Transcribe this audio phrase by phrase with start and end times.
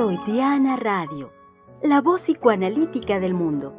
[0.00, 1.30] Freudiana Radio,
[1.82, 3.76] la voz psicoanalítica del mundo.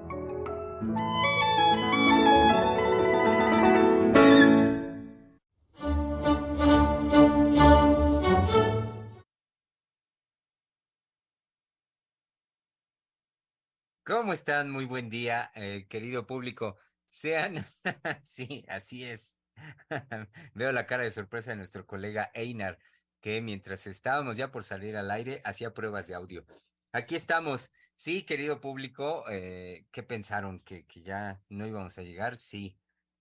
[14.04, 14.70] ¿Cómo están?
[14.70, 16.78] Muy buen día, eh, querido público.
[17.08, 17.66] Sean,
[18.22, 19.36] sí, así es.
[20.54, 22.78] Veo la cara de sorpresa de nuestro colega Einar,
[23.22, 26.46] que mientras estábamos ya por salir al aire, hacía pruebas de audio.
[26.92, 27.72] Aquí estamos.
[27.96, 30.60] Sí, querido público, eh, ¿qué pensaron?
[30.60, 32.36] ¿Que, ¿Que ya no íbamos a llegar?
[32.36, 32.78] Sí,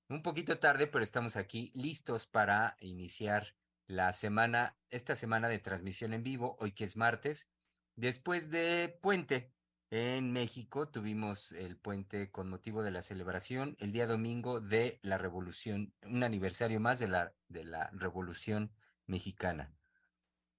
[0.09, 3.55] un poquito tarde, pero estamos aquí listos para iniciar
[3.87, 7.49] la semana, esta semana de transmisión en vivo, hoy que es martes,
[7.95, 9.53] después de puente.
[9.91, 15.19] En México tuvimos el puente con motivo de la celebración el día domingo de la
[15.19, 18.73] revolución, un aniversario más de la, de la revolución
[19.07, 19.75] mexicana.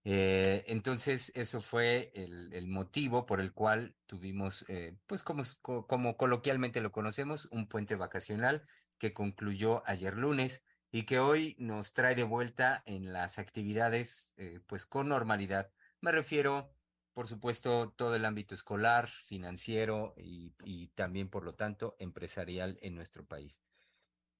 [0.03, 6.81] Eh, entonces, eso fue el, motivo por el cual tuvimos, eh, pues como, como coloquialmente
[6.81, 8.63] lo conocemos, un puente vacacional
[8.97, 14.59] que concluyó ayer lunes y que hoy nos trae de vuelta en las actividades, eh,
[14.67, 15.71] pues con normalidad.
[16.01, 16.73] Me refiero
[17.13, 23.25] por supuesto, todo el ámbito escolar, financiero y, también, por lo tanto, empresarial en nuestro
[23.25, 23.61] país.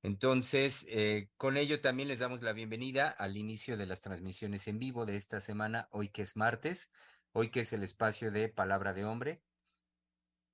[0.03, 4.79] Entonces, eh, con ello también les damos la bienvenida al inicio de las transmisiones en
[4.79, 6.91] vivo de esta semana, hoy que es martes,
[7.33, 9.43] hoy que es el espacio de Palabra de Hombre.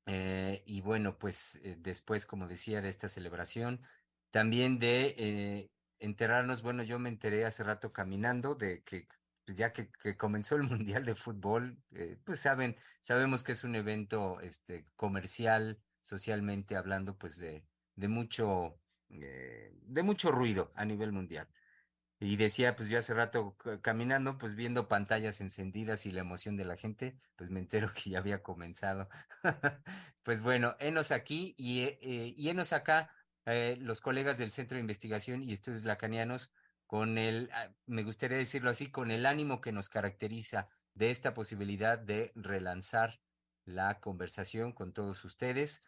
[0.06, 3.82] Eh, y bueno, pues eh, después, como decía, de esta celebración,
[4.32, 9.08] también de enterarnos, bueno, yo me enteré hace rato caminando de que
[9.48, 11.82] ya que, que, comenzó el Mundial de Fútbol,
[12.26, 17.64] pues saben, sabemos que es un evento este, comercial, socialmente hablando, pues de,
[17.96, 18.80] de mucho,
[19.10, 21.48] eh, de mucho ruido a nivel mundial.
[22.20, 26.66] Y decía, pues yo hace rato caminando, pues viendo pantallas encendidas y la emoción de
[26.66, 29.08] la gente, pues me entero que ya había comenzado.
[30.24, 33.12] pues bueno, enos aquí y, eh, y enos acá,
[33.46, 36.54] eh, los colegas del Centro de Investigación y Estudios Lacanianos,
[36.88, 41.34] con el, ah, me gustaría decirlo así, con el ánimo que nos caracteriza de esta
[41.34, 43.20] posibilidad de relanzar
[43.66, 45.82] la conversación con todos ustedes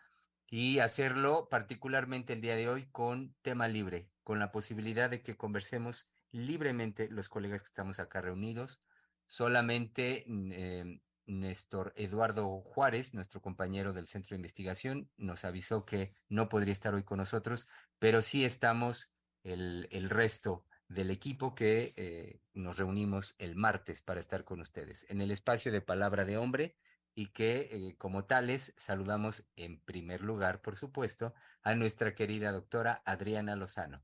[0.50, 5.38] y hacerlo particularmente el día de hoy con tema libre, con la posibilidad de que
[5.38, 8.82] conversemos libremente los colegas que estamos acá reunidos.
[9.26, 16.50] Solamente eh, Néstor Eduardo Juárez, nuestro compañero del Centro de Investigación, nos avisó que no
[16.50, 17.68] podría estar hoy con nosotros,
[18.00, 24.20] pero sí estamos el, el resto del equipo que eh, nos reunimos el martes para
[24.20, 26.76] estar con ustedes en el espacio de Palabra de Hombre
[27.20, 33.02] y que eh, como tales saludamos en primer lugar, por supuesto, a nuestra querida doctora
[33.04, 34.02] Adriana Lozano.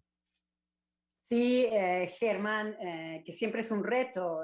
[1.23, 2.75] Sí, eh, Germán,
[3.23, 4.41] que siempre es un reto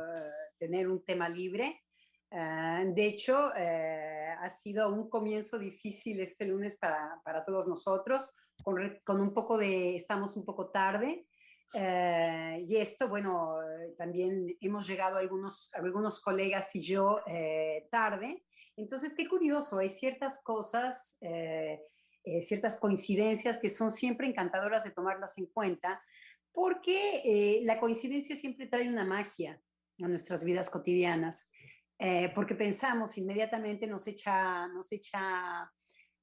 [0.58, 1.84] tener un tema libre.
[2.32, 8.34] de hecho, ha sido un comienzo difícil este lunes para, para todos nosotros,
[8.64, 11.28] con, con un poco de, estamos un poco tarde,
[11.74, 13.58] eh, y esto, bueno,
[13.98, 18.44] también hemos llegado algunos, algunos colegas y yo eh, tarde.
[18.76, 21.80] Entonces, qué curioso, hay ciertas cosas, eh,
[22.24, 26.02] eh ciertas coincidencias que son siempre encantadoras de tomarlas en cuenta,
[26.52, 29.62] porque eh, la coincidencia siempre trae una magia
[30.02, 31.52] a nuestras vidas cotidianas,
[32.34, 35.22] porque pensamos inmediatamente, nos echa, nos echa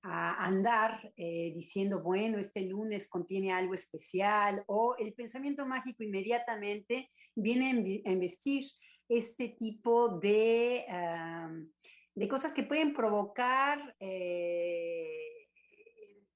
[0.03, 8.03] a andar diciendo, bueno, este lunes contiene algo especial, o el pensamiento mágico inmediatamente viene
[8.05, 8.65] a investir
[9.09, 11.67] este tipo de, uh,
[12.19, 15.47] de cosas que pueden provocar eh,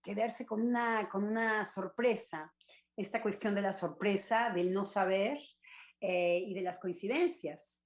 [0.00, 2.54] quedarse con una, con una sorpresa,
[2.96, 5.38] esta cuestión de la sorpresa, del no saber
[6.00, 7.84] eh, y de las coincidencias.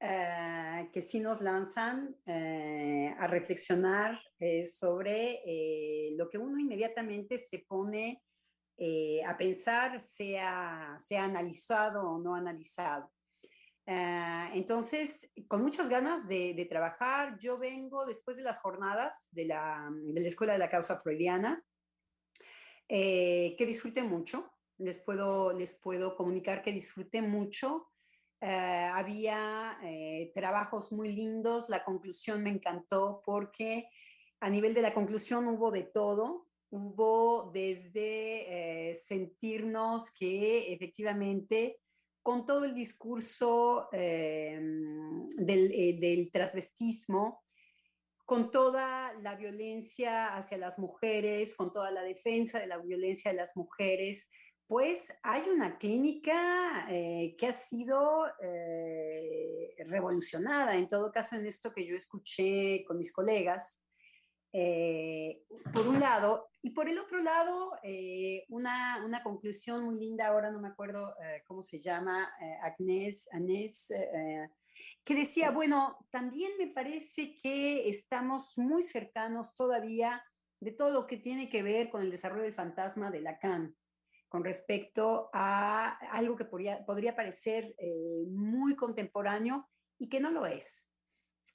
[0.00, 4.20] Uh, que sí nos lanzan a reflexionar
[4.66, 5.40] sobre
[6.16, 8.22] lo que uno inmediatamente se pone
[9.24, 13.10] a pensar, sea, sea analizado o no analizado.
[13.86, 20.54] Entonces, con muchas ganas de, trabajar, yo vengo después de las jornadas de la, Escuela
[20.54, 21.62] de la Causa Freudiana,
[22.88, 24.50] que disfruté mucho.
[24.78, 27.92] Les puedo, les puedo comunicar que disfruté mucho
[28.44, 33.88] Uh, había eh, trabajos muy lindos, la conclusión me encantó porque
[34.40, 41.80] a nivel de la conclusión hubo de todo, hubo desde eh, sentirnos que efectivamente
[42.24, 44.58] con todo el discurso eh,
[45.36, 45.68] del,
[46.00, 47.42] del transvestismo,
[48.24, 53.36] con toda la violencia hacia las mujeres, con toda la defensa de la violencia de
[53.36, 54.30] las mujeres,
[54.66, 61.70] Pues hay una clínica eh, que ha sido eh, revolucionada, en todo caso, en esto
[61.70, 63.84] que yo escuché con mis colegas,
[64.54, 65.42] eh,
[65.72, 67.72] por un lado, y por el otro lado,
[68.48, 71.14] una, una, conclusión muy linda, ahora no me acuerdo
[71.46, 73.92] cómo se llama, Agnès, Agnès
[75.04, 80.22] que decía, bueno, también me parece que estamos muy cercanos todavía
[80.60, 83.76] de todo lo que tiene que ver con el desarrollo del fantasma de Lacan
[84.28, 89.68] con respecto a algo que podría, podría parecer eh, muy contemporáneo
[89.98, 90.93] y que no lo es.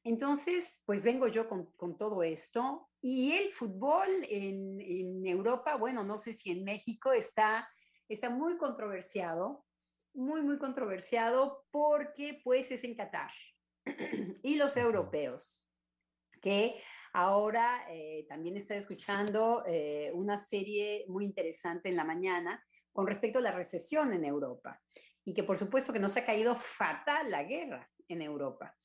[0.03, 6.03] Entonces, pues vengo yo con, con todo esto y el fútbol en, en, Europa, bueno,
[6.03, 7.69] no sé si en México está,
[8.07, 9.65] está muy controversiado,
[10.13, 13.31] muy, muy controversiado porque pues es en Qatar
[14.43, 15.65] y los europeos
[16.41, 16.81] que
[17.13, 22.63] ahora eh, también están escuchando eh, una serie muy interesante en la mañana
[22.93, 24.81] con respecto a la recesión en Europa
[25.25, 28.75] y que por supuesto que nos ha caído fatal la guerra en Europa.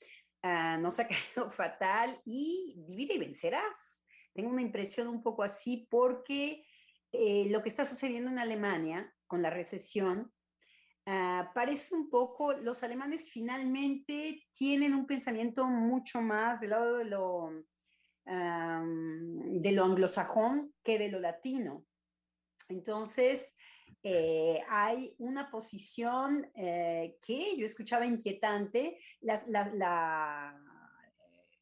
[0.44, 4.04] Uh, nos ha caído fatal y divide y vencerás.
[4.34, 6.66] Tengo una impresión un poco así porque
[7.12, 10.32] eh, lo que está sucediendo en Alemania con la recesión
[11.06, 17.04] uh, parece un poco, los alemanes finalmente tienen un pensamiento mucho más del lado de
[17.06, 17.64] lo,
[18.26, 21.86] de lo anglosajón que de lo latino.
[22.68, 23.56] Entonces,
[24.06, 29.00] eh, hay una posición eh, que yo escuchaba inquietante.
[29.22, 30.60] La, la, la,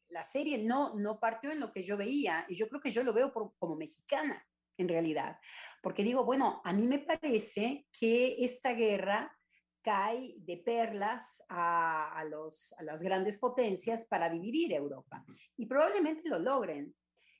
[0.09, 3.01] la, serie no, no partió en lo que yo veía y yo creo que yo
[3.01, 4.45] lo veo por, como mexicana
[4.77, 5.39] en realidad,
[5.81, 9.31] porque digo, bueno, a mí me parece que esta guerra
[9.81, 15.23] cae de perlas a, a, los, a las grandes potencias para dividir Europa
[15.55, 16.93] y probablemente lo logren.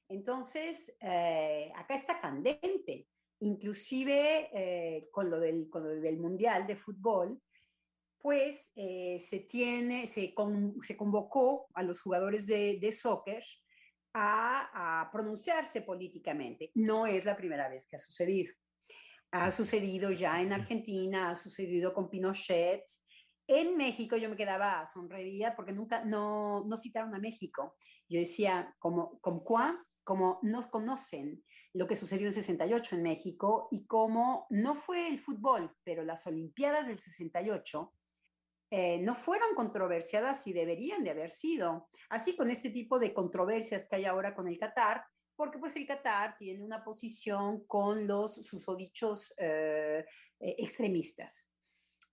[0.07, 3.07] Entonces, eh, acá está candente
[3.43, 7.41] inclusive eh, con, lo del, con, lo del, Mundial de Fútbol,
[8.17, 13.43] pues eh, se, tiene, se, con, se, convocó a los jugadores de, de soccer
[14.13, 16.71] a, a, pronunciarse políticamente.
[16.75, 18.53] No es la primera vez que ha sucedido.
[19.31, 22.83] Ha sucedido ya en Argentina, ha sucedido con Pinochet.
[23.47, 27.75] En México yo me quedaba sonreída porque nunca, no, no citaron a México.
[28.07, 29.43] Yo decía, como, como
[30.03, 35.17] como nos conocen lo que sucedió en 68 en México y como no fue el
[35.17, 37.93] fútbol, pero las Olimpiadas del 68
[38.75, 41.87] eh, no fueron controversiadas y deberían de haber sido.
[42.09, 45.03] Así con este tipo de controversias que hay ahora con el Qatar,
[45.35, 50.05] porque pues el Qatar tiene una posición con los susodichos eh,
[50.39, 51.52] eh, extremistas.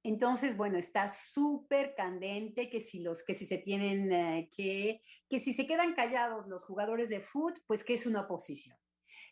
[0.02, 5.38] Entonces, bueno, está súper candente que si los que si se tienen eh, que que
[5.38, 8.76] si se quedan callados los jugadores de fútbol, pues que es una oposición.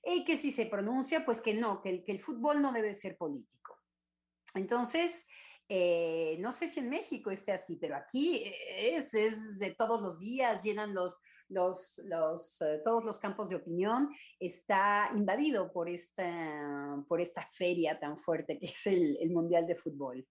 [0.05, 2.95] Y que si se pronuncia, pues que no, que el, que el fútbol no debe
[2.95, 3.79] ser político.
[4.55, 5.27] Entonces,
[5.69, 8.43] eh, no sé si en México esté así, pero aquí
[8.77, 13.57] es, es de todos los días, llenan los, los, los, uh, todos los campos de
[13.57, 19.67] opinión, está invadido por esta, por esta feria tan fuerte que es el, el Mundial
[19.67, 20.27] de Fútbol.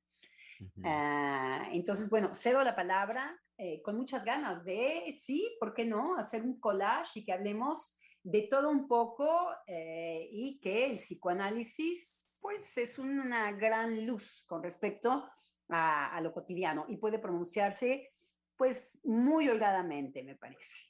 [0.60, 1.70] Uh -huh.
[1.70, 6.16] uh, entonces, bueno, cedo la palabra eh, con muchas ganas de, sí, ¿por qué no?
[6.18, 9.28] Hacer un collage y que hablemos de todo un poco
[9.66, 15.30] eh, y que el psicoanálisis, pues, es una gran luz con respecto
[15.70, 18.10] a, a lo cotidiano y puede pronunciarse,
[18.58, 20.90] pues, muy holgadamente, me parece.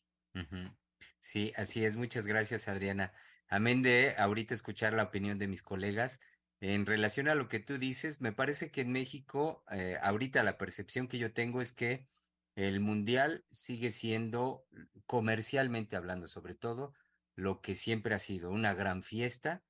[1.19, 1.97] Sí, así es.
[1.97, 3.13] Muchas gracias, Adriana.
[3.47, 6.19] Amén de ahorita escuchar la opinión de mis colegas.
[6.59, 10.57] En relación a lo que tú dices, me parece que en México, eh, ahorita la
[10.57, 12.07] percepción que yo tengo es que
[12.55, 14.65] el mundial sigue siendo,
[15.05, 16.93] comercialmente hablando sobre todo,
[17.35, 19.63] lo que siempre ha sido, una gran fiesta.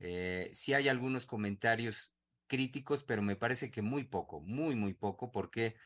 [0.00, 2.16] Eh, sí hay algunos comentarios
[2.48, 5.76] críticos, pero me parece que muy poco, muy, muy poco, porque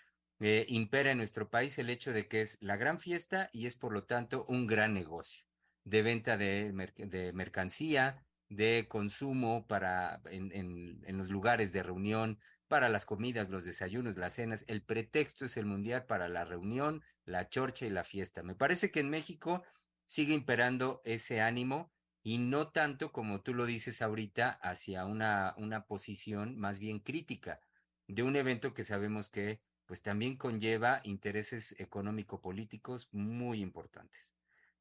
[0.41, 3.77] eh, impera en nuestro país el hecho de que es la gran fiesta y es
[3.77, 5.47] por lo tanto un gran negocio
[5.85, 12.39] de venta de, de mercancía, de consumo para en, los lugares de reunión,
[12.69, 14.65] para las comidas, los desayunos, las cenas.
[14.69, 18.43] El pretexto es el mundial para la reunión, la chorcha y la fiesta.
[18.43, 19.63] Me parece que en México
[20.05, 25.87] sigue imperando ese ánimo y no tanto como tú lo dices ahorita hacia una, una
[25.87, 27.61] posición más bien crítica
[28.09, 34.35] de un evento que sabemos que pues también conlleva intereses económico-políticos muy importantes.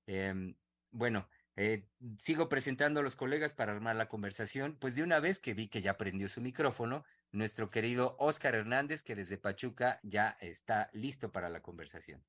[0.08, 0.56] Eh,
[0.92, 5.40] bueno, eh, sigo presentando a los colegas para armar la conversación, pues de una vez
[5.40, 10.38] que vi que ya prendió su micrófono, nuestro querido Oscar Hernández, que desde Pachuca ya
[10.42, 12.24] está listo para la conversación.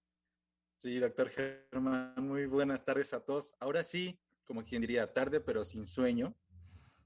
[0.78, 3.54] Sí, doctor Germán, muy buenas tardes a todos.
[3.59, 6.37] Ahora sí, como quien diría, tarde pero sin sueño.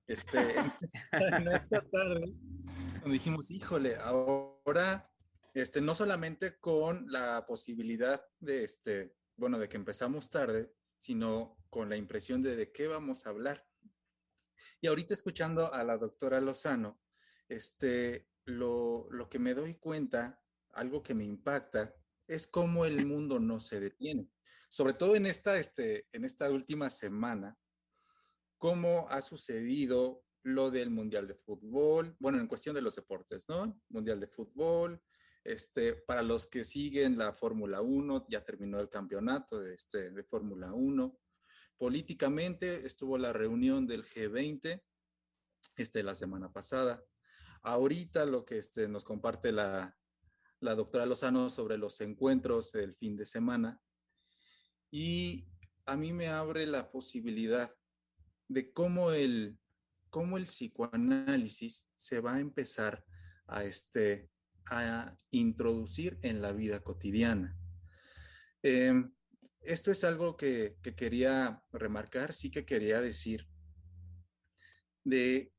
[0.06, 0.38] este,
[1.12, 2.34] en esta tarde,
[3.00, 5.10] donde dijimos, híjole, ahora,
[5.54, 11.88] este, no solamente con la posibilidad de, este, bueno, de que empezamos tarde, sino con
[11.88, 13.66] la impresión de de qué vamos a hablar.
[14.80, 17.00] Y ahorita escuchando a la doctora Lozano,
[17.48, 20.42] este, lo, lo que me doy cuenta,
[20.72, 21.94] algo que me impacta,
[22.26, 24.30] es cómo el mundo no se detiene.
[24.68, 27.58] Sobre todo en esta, este, en esta última semana,
[28.56, 33.80] cómo ha sucedido lo del Mundial de Fútbol, bueno, en cuestión de los deportes, ¿no?
[33.88, 35.02] Mundial de Fútbol,
[35.44, 40.72] este, para los que siguen la Fórmula 1, ya terminó el campeonato de, este, Fórmula
[40.72, 41.18] 1.
[41.78, 44.82] Políticamente estuvo la reunión del G20
[45.76, 47.02] este, la semana pasada.
[47.62, 49.96] Ahorita lo que este, nos comparte la,
[50.60, 53.80] la doctora Lozano sobre los encuentros del fin de semana.
[54.90, 55.48] Y
[55.86, 57.74] a mí me abre la posibilidad
[58.48, 59.58] de cómo el,
[60.10, 63.04] cómo el psicoanálisis se va a empezar
[63.46, 64.30] a, este,
[64.70, 67.56] a introducir en la vida cotidiana.
[68.62, 69.12] Em,
[69.60, 73.46] esto es algo que, que, quería remarcar, sí que quería decir,
[75.04, 75.52] de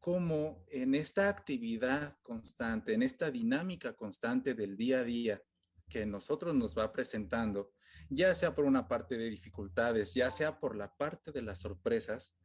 [0.00, 5.42] cómo en esta actividad constante, en esta dinámica constante del día a día
[5.88, 7.72] que nosotros nos va presentando,
[8.08, 12.36] ya sea por una parte de dificultades, ya sea por la parte de las sorpresas,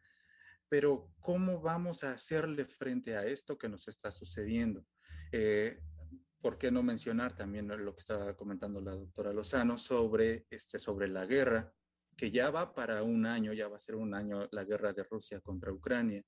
[0.69, 4.85] pero ¿cómo vamos a hacerle frente a esto que nos está sucediendo?
[5.31, 5.79] Eh,
[6.43, 11.07] ¿Por qué no mencionar también lo que estaba comentando la doctora Lozano sobre, este, sobre
[11.07, 11.73] la guerra,
[12.17, 15.05] que ya va para un año, ya va a ser un año la guerra de
[15.05, 16.21] Rusia contra Ucrania,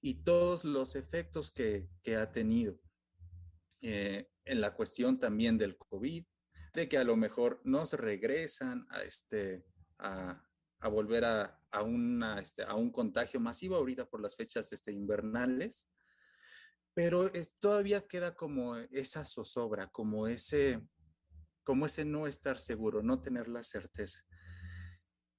[0.00, 2.80] y todos los efectos que, que ha tenido
[3.80, 6.24] eh, en la cuestión también del COVID,
[6.72, 9.64] de que a lo mejor nos regresan a, este,
[9.98, 10.44] a,
[10.80, 14.90] a volver a, a, una, este, a un contagio masivo ahorita por las fechas este,
[14.90, 15.86] invernales,
[16.94, 20.80] pero es, todavía queda como esa zozobra, como ese,
[21.64, 24.24] como ese no estar seguro, no tener la certeza.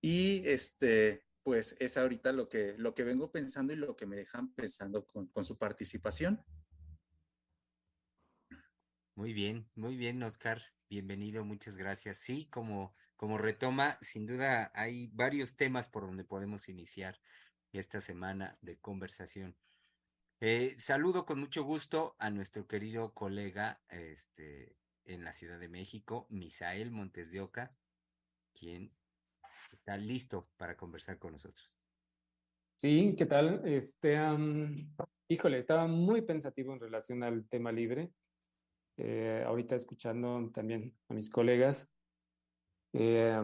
[0.02, 4.18] Y este, pues es ahorita lo que, lo que vengo pensando y lo que me
[4.18, 6.44] dejan pensando con, con su participación.
[9.16, 10.62] Muy bien, muy bien, Oscar.
[10.90, 12.18] Bienvenido, muchas gracias.
[12.18, 17.20] Sí, como, como retoma, sin duda hay varios temas por donde podemos iniciar
[17.72, 19.56] esta semana de conversación.
[20.42, 24.76] Eh, saludo con mucho gusto a nuestro querido colega este,
[25.06, 27.76] en la Ciudad de México, Misael Montes de Oca,
[28.54, 28.92] quien
[29.72, 31.78] está listo para conversar con nosotros.
[32.78, 33.62] Sí, ¿qué tal?
[33.66, 34.18] Este,
[35.30, 38.12] híjole, estaba muy pensativo en relación al tema libre
[38.98, 41.92] eh, ahorita escuchando también a mis colegas,
[42.94, 43.38] eh,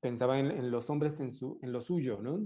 [0.00, 2.40] pensaba en, en, los hombres en, su, en lo suyo, ¿no?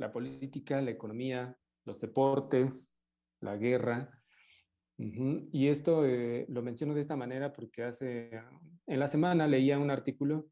[0.00, 2.92] La política, la economía, los deportes,
[3.40, 4.10] la guerra.
[4.96, 8.30] Y esto eh, lo menciono de esta manera porque hace,
[8.86, 10.48] en la semana leía un artículo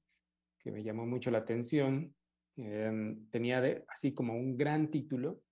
[0.59, 2.15] que me llamó mucho la atención.
[2.57, 5.43] Eh, tenía así como un gran título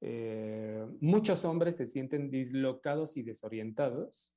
[0.00, 4.32] eh, muchos hombres se sienten dislocados y desorientados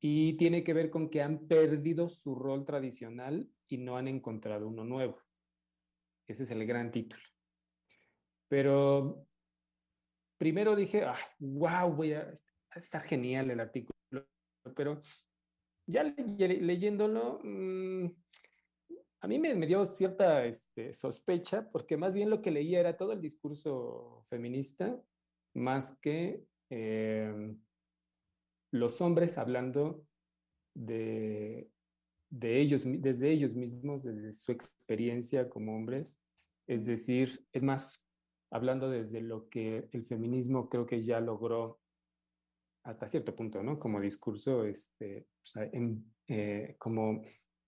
[0.00, 4.68] y tiene que ver con que han perdido su rol tradicional y no han encontrado
[4.68, 5.20] uno nuevo.
[6.28, 7.22] Ese es el gran título.
[8.48, 9.26] Pero
[10.38, 12.02] primero dije, ah, wow,
[12.74, 13.96] estar genial el artículo,
[14.74, 15.00] pero
[15.86, 18.06] ya le, leyéndolo, mmm,
[19.20, 23.12] a mí me, dio cierta este, sospecha, porque más bien lo que leía era todo
[23.12, 25.00] el discurso feminista,
[25.54, 27.54] más que eh,
[28.72, 30.06] los hombres hablando
[30.74, 31.70] de,
[32.30, 36.20] de ellos, desde ellos mismos, desde su experiencia como hombres.
[36.68, 38.05] Es decir, es más,
[38.50, 41.80] hablando desde lo que el feminismo creo que ya logró
[42.84, 43.78] hasta cierto punto, ¿no?
[43.78, 47.22] Como discurso, este, o sea, en, eh, como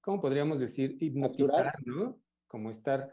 [0.08, 0.96] ¿cómo podríamos decir?
[1.00, 1.74] Hipnotizar.
[1.84, 2.18] ¿no?
[2.46, 3.12] Como estar,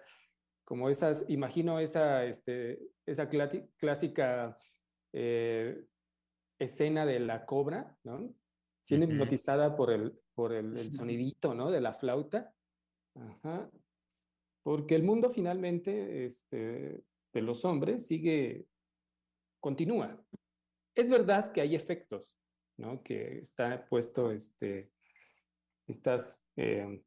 [0.63, 4.57] como esas, imagino esa, este, esa clásica
[5.11, 5.83] eh,
[6.57, 8.33] escena de la cobra, ¿no?
[8.85, 9.13] Siendo uh -huh.
[9.13, 11.69] hipnotizada por el, por el, el, sonidito, ¿no?
[11.69, 12.53] De la flauta.
[13.15, 13.69] Ajá.
[14.63, 17.03] Porque el mundo finalmente este,
[17.35, 18.65] de los hombres sigue,
[19.59, 20.25] continúa.
[20.95, 22.37] Es verdad que hay efectos,
[22.77, 23.03] ¿no?
[23.03, 24.89] Que está puesto este,
[25.85, 27.03] estas, eh,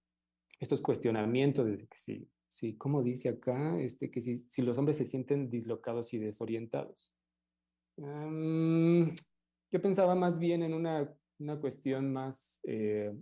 [0.60, 3.80] estos cuestionamientos de que si, si, ¿cómo dice acá?
[3.80, 7.14] Este, que si, si los hombres se sienten dislocados y desorientados.
[7.96, 13.14] Yo pensaba más bien en una, una cuestión más, eh,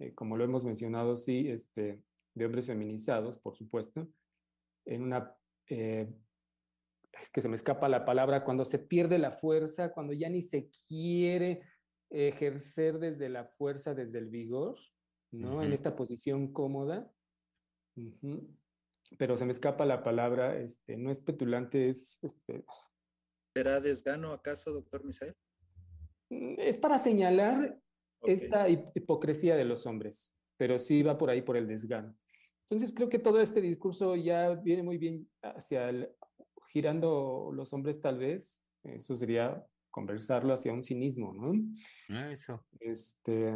[0.00, 2.02] eh, como lo hemos mencionado, sí, este,
[2.34, 4.08] de hombres feminizados, por supuesto,
[4.84, 5.32] en una,
[7.20, 10.42] es que se me escapa la palabra, cuando se pierde la fuerza, cuando ya ni
[10.42, 11.62] se quiere
[12.10, 14.76] ejercer desde la fuerza, desde el vigor,
[15.30, 15.62] ¿no?
[15.62, 17.10] En esta posición cómoda.
[19.18, 22.18] Pero se me escapa la palabra, este, no es petulante, es...
[22.22, 22.64] Este...
[23.54, 25.34] ¿Será desgano acaso, doctor Misael?
[26.30, 27.80] Mm, es para señalar
[28.22, 32.16] esta hipocresía de los hombres, pero sí va por ahí por el desgano.
[32.68, 36.08] Entonces creo que todo este discurso ya viene muy bien hacia el,
[36.72, 42.30] girando los hombres tal vez, eso sería conversarlo hacia un cinismo, ¿no?
[42.30, 42.64] Eso.
[42.78, 43.52] Este,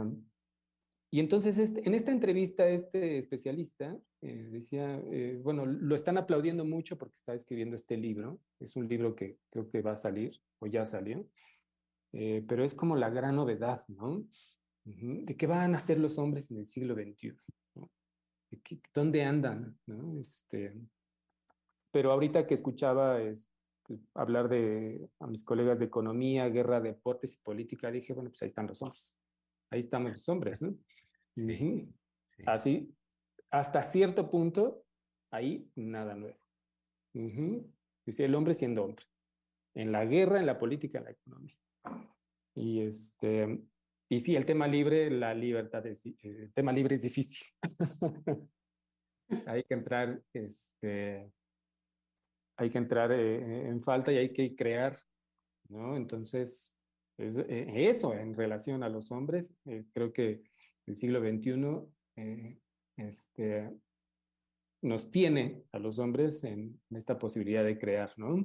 [1.10, 6.64] y entonces este, en esta entrevista este especialista eh, decía, eh, bueno, lo están aplaudiendo
[6.64, 10.40] mucho porque está escribiendo este libro, es un libro que creo que va a salir
[10.58, 11.24] o ya salió,
[12.12, 14.26] eh, pero es como la gran novedad, ¿no?
[14.84, 17.32] ¿De qué van a hacer los hombres en el siglo XXI?
[18.92, 19.78] ¿Dónde andan?
[19.86, 20.18] ¿no?
[20.18, 20.74] Este,
[21.94, 23.48] pero ahorita que escuchaba es,
[24.14, 28.48] hablar de a mis colegas de economía, guerra, deportes y política, dije, bueno, pues ahí
[28.48, 29.16] están los hombres.
[29.70, 30.74] Ahí estamos los hombres, ¿no?
[31.36, 31.88] Sí,
[32.46, 32.92] Así,
[33.48, 34.84] hasta cierto punto,
[35.30, 36.38] ahí nada nuevo.
[37.14, 37.64] Uh
[38.06, 39.04] el hombre siendo hombre.
[39.74, 41.56] En la guerra, en la política, en la economía.
[42.56, 43.62] Y este,
[44.08, 47.46] y sí, el tema libre, la libertad es, eh, el tema libre es difícil.
[49.46, 51.32] Hay que entrar, este,
[52.56, 54.96] hay que entrar eh, en falta y hay que crear,
[55.68, 55.96] ¿no?
[55.96, 56.74] Entonces,
[57.16, 60.42] es, eh, eso en relación a los hombres, eh, creo que
[60.86, 63.70] el siglo XXI este,
[64.82, 68.44] nos tiene a los hombres en, esta posibilidad de crear, ¿no?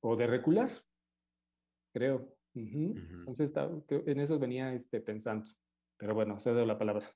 [0.00, 0.70] O de recular,
[1.92, 2.36] creo.
[2.54, 3.52] Entonces,
[3.88, 5.50] en eso venía este, pensando.
[5.96, 7.06] Pero bueno, cedo la palabra.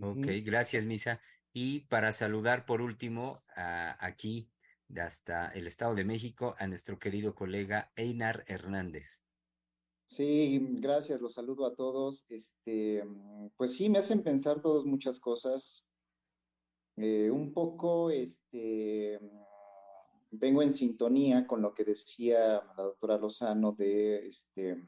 [0.00, 1.20] Ok, gracias, Misa.
[1.52, 4.50] Y para saludar por último aquí
[4.96, 9.24] hasta el Estado de México a nuestro querido colega Einar Hernández.
[10.06, 12.24] Sí, gracias, los saludo a todos.
[12.30, 13.04] Este,
[13.56, 15.84] pues sí, me hacen pensar todos muchas cosas.
[16.96, 19.20] Eh, un poco, este,
[20.30, 24.82] vengo en sintonía con lo que decía la doctora Lozano de, este,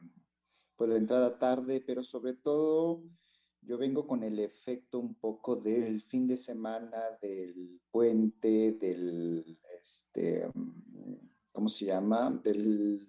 [0.75, 3.03] pues la entrada tarde, pero sobre todo
[3.61, 9.45] yo vengo con el efecto un poco del fin de semana, del puente, del,
[9.79, 10.49] este,
[11.53, 12.31] ¿cómo se llama?
[12.43, 13.07] Del,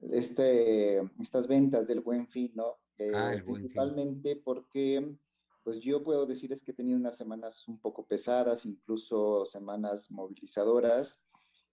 [0.00, 2.76] este, estas ventas del buen fin, ¿no?
[3.14, 5.16] ah, el principalmente porque,
[5.62, 11.22] pues yo puedo decirles que he tenido unas semanas un poco pesadas, incluso semanas movilizadoras,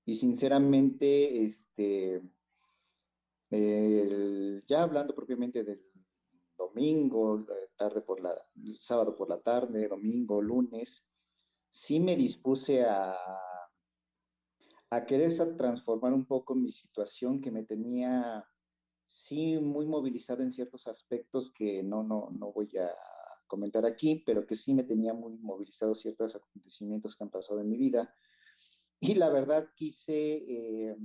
[0.05, 2.21] y sinceramente, este,
[4.67, 5.90] ya hablando propiamente del
[6.61, 7.45] domingo,
[7.75, 8.33] tarde por la,
[8.75, 11.07] sábado por la tarde, domingo, lunes,
[11.67, 13.15] sí me dispuse a,
[14.89, 18.45] a querer transformar un poco mi situación que me tenía,
[19.05, 22.89] sí, muy movilizado en ciertos aspectos que no, no, no voy a
[23.47, 27.69] comentar aquí, pero que sí me tenía muy movilizado ciertos acontecimientos que han pasado en
[27.69, 28.13] mi vida.
[29.03, 30.95] Y la verdad quise, eh,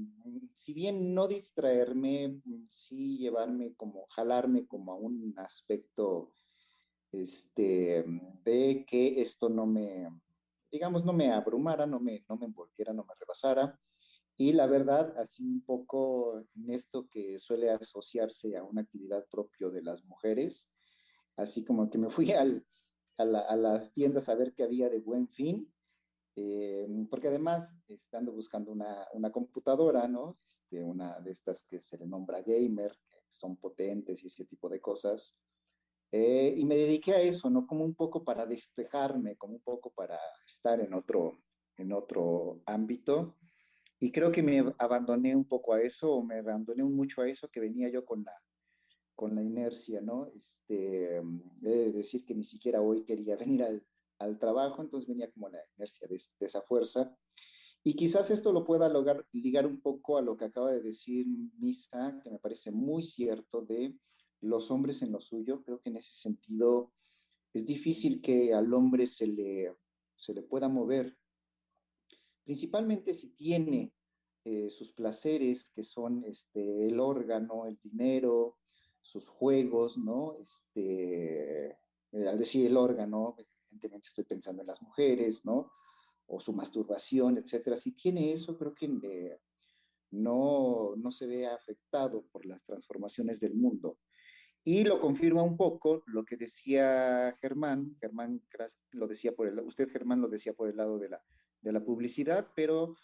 [0.52, 6.35] si bien no distraerme, sí llevarme como, jalarme como a un aspecto
[7.11, 8.04] este,
[8.44, 10.11] de que esto no me,
[10.70, 13.80] digamos, no me abrumara, no me, no me envolviera, no me rebasara.
[14.37, 19.70] Y la verdad, así un poco en esto que suele asociarse a una actividad propio
[19.70, 20.70] de las mujeres,
[21.37, 22.66] así como que me fui al,
[23.16, 25.72] a, a las tiendas a ver qué había de buen fin
[26.37, 30.37] eh, porque además, estando buscando una, una, computadora, ¿no?
[30.44, 34.68] Este, una de estas que se le nombra gamer, que son potentes y ese tipo
[34.68, 35.35] de cosas,
[36.12, 37.66] eh, y me dediqué a eso, ¿no?
[37.66, 41.38] Como un poco para despejarme, como un poco para estar en otro,
[41.79, 43.37] en otro ámbito.
[43.99, 47.49] Y creo que me abandoné un poco a eso, o me abandoné mucho a eso
[47.49, 48.35] que venía yo con la,
[49.14, 50.27] con la inercia, ¿no?
[50.37, 51.22] Este, he
[51.62, 53.83] de decir que ni siquiera hoy quería venir al,
[54.18, 57.16] al trabajo, entonces venía como la inercia de, esa fuerza.
[57.83, 61.26] Y quizás esto lo pueda lograr, ligar un poco a lo que acaba de decir
[61.59, 63.96] Misa, que me parece muy cierto, de
[64.40, 65.62] los hombres en lo suyo.
[65.62, 66.92] Creo que en ese sentido
[67.52, 69.76] es difícil que al hombre se le,
[70.14, 71.16] se le pueda mover,
[72.44, 73.92] principalmente si tiene
[74.44, 78.59] eh, sus placeres, que son este, el órgano, el dinero,
[79.00, 80.37] sus juegos, ¿no?
[80.40, 81.76] Este,
[82.12, 83.37] al decir el órgano,
[83.77, 85.71] evidentemente estoy pensando en las mujeres, ¿no?
[86.27, 87.77] O su masturbación, etcétera.
[87.77, 89.41] Si tiene eso, creo que eh,
[90.11, 93.99] no, no se ve afectado por las transformaciones del mundo.
[94.65, 98.43] Y lo confirma un poco lo que decía Germán, Germán
[98.91, 101.23] lo decía por el, usted Germán lo decía por el lado de la,
[101.61, 102.97] de la publicidad, pero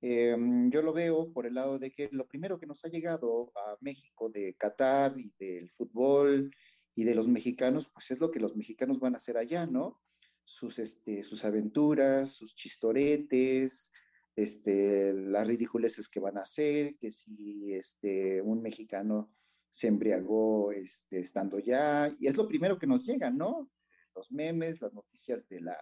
[0.00, 3.52] em, yo lo veo por el lado de que lo primero que nos ha llegado
[3.54, 6.50] a México de Qatar y del fútbol
[6.94, 10.00] y de los mexicanos, pues es lo que los mexicanos van a hacer allá, ¿no?
[10.50, 13.92] Sus, este, sus aventuras, sus chistoretes,
[14.34, 19.32] este, las ridiculeces que van a hacer, que si este, un mexicano
[19.68, 23.70] se embriagó este, estando ya, y es lo primero que nos llega, ¿no?
[24.14, 25.78] Los memes, las noticias de la,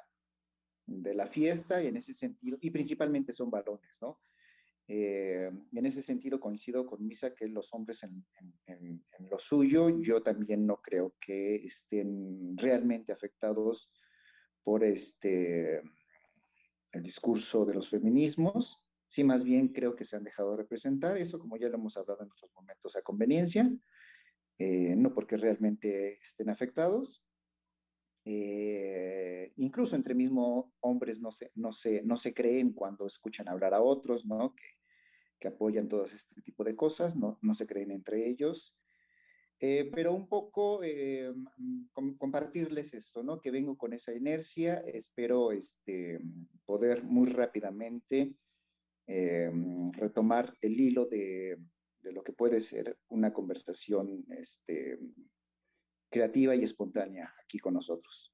[0.87, 4.21] de la fiesta, y en ese sentido, y principalmente son varones, ¿no?
[4.91, 8.25] Eh, en ese sentido coincido con Misa que los hombres en,
[8.67, 13.91] en, lo suyo, yo también no creo que estén realmente afectados
[14.69, 15.83] por este
[16.93, 21.39] el discurso de los feminismos, sí más bien creo que se han dejado representar, eso
[21.39, 23.73] como ya lo hemos hablado en otros momentos a conveniencia,
[24.59, 27.25] eh, no porque realmente estén afectados.
[28.27, 33.73] Eh, incluso entre mismo hombres no se, no, se, no se creen cuando escuchan hablar
[33.73, 34.55] a otros, ¿no?
[34.55, 34.67] Que,
[35.41, 38.77] que apoyan todo este tipo de cosas, no, no se creen entre ellos.
[39.61, 41.35] Eh, pero un poco eh,
[42.17, 43.41] compartirles esto, ¿no?
[43.41, 46.21] Que vengo con esa inercia, espero este,
[46.65, 48.37] poder muy rápidamente
[49.09, 49.51] eh,
[49.95, 51.59] retomar el hilo de,
[51.99, 55.01] de, lo que puede ser una conversación este,
[56.09, 58.33] creativa y espontánea aquí con nosotros.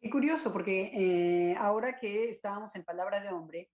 [0.00, 3.72] Qué curioso, porque ahora que estábamos en Palabra de Hombre,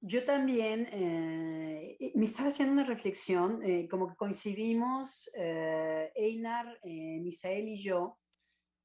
[0.00, 7.68] yo también eh, me estaba haciendo una reflexión, eh, como que coincidimos, eh, Einar, Misael
[7.68, 8.18] y yo,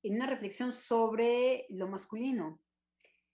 [0.02, 2.60] en una reflexión sobre lo masculino.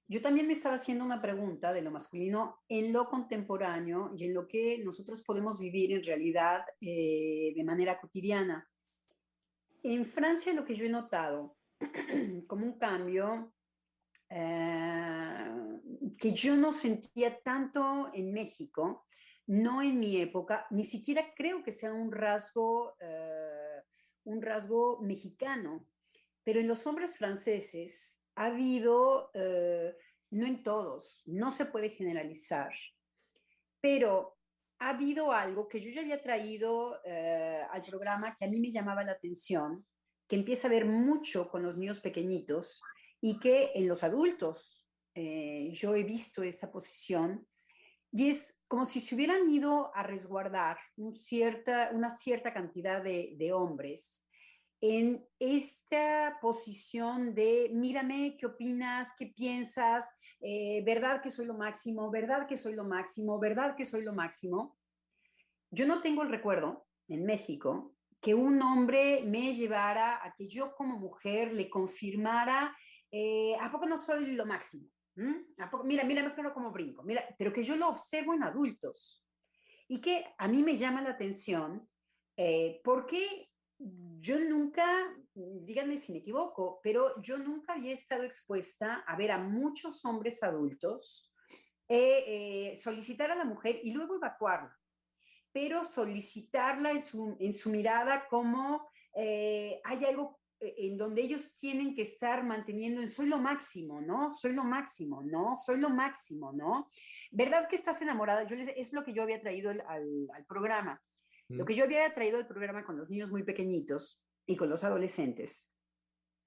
[0.08, 4.34] Yo también me estaba haciendo una pregunta de lo masculino en lo contemporáneo y en
[4.34, 8.68] lo que nosotros podemos vivir en realidad de manera cotidiana.
[9.84, 11.58] En Francia lo que yo he notado
[12.48, 13.54] como un cambio
[16.18, 19.06] que yo no sentía tanto en México,
[19.48, 23.82] no en mi época, ni siquiera creo que sea un rasgo, eh,
[24.26, 25.88] un rasgo mexicano,
[26.44, 29.96] pero en los hombres franceses ha habido, eh,
[30.32, 32.72] no en todos, no se puede generalizar,
[33.82, 34.38] pero
[34.80, 38.72] ha habido algo que yo ya había traído eh, al programa que a mí me
[38.72, 39.86] llamaba la atención,
[40.28, 42.82] que empieza a ver mucho con los niños pequeñitos
[43.20, 47.48] y que en los adultos eh, yo he visto esta posición
[48.12, 50.78] y es como si se hubieran ido a resguardar
[51.14, 54.26] cierta, una cierta cantidad de, de, hombres
[54.82, 59.10] en esta posición de mírame, ¿qué opinas?
[59.18, 60.16] ¿Qué piensas?
[60.40, 62.10] Eh, ¿Verdad que soy lo máximo?
[62.10, 63.40] ¿Verdad que soy lo máximo?
[63.40, 64.78] ¿Verdad que soy lo máximo?
[65.70, 70.74] Yo no tengo el recuerdo en México que un hombre me llevara a que yo
[70.76, 72.76] como mujer le confirmara,
[73.12, 74.90] eh, ¿a poco no soy lo máximo?
[75.84, 79.26] Mira, mira, mira como brinco, mira, pero que yo lo observo en adultos.
[79.88, 81.90] Y que a mí me llama la atención
[82.38, 84.86] eh, porque yo nunca,
[85.34, 90.42] díganme si me equivoco, pero yo nunca había estado expuesta a ver a muchos hombres
[90.44, 91.34] adultos
[91.88, 94.78] eh, eh, solicitar a la mujer y luego evacuarla,
[95.52, 102.02] pero solicitarla en su, en su mirada como hay algo en donde ellos tienen que
[102.02, 104.30] estar manteniendo en soy lo máximo, ¿no?
[104.30, 105.56] Soy lo máximo, ¿no?
[105.56, 106.90] Soy lo máximo, ¿no?
[107.32, 108.46] ¿Verdad que estás enamorada?
[108.46, 111.02] Yo les, es lo que yo había traído al, al, programa.
[111.48, 114.84] Lo que yo había traído al programa con los niños muy pequeñitos y con los
[114.84, 115.74] adolescentes.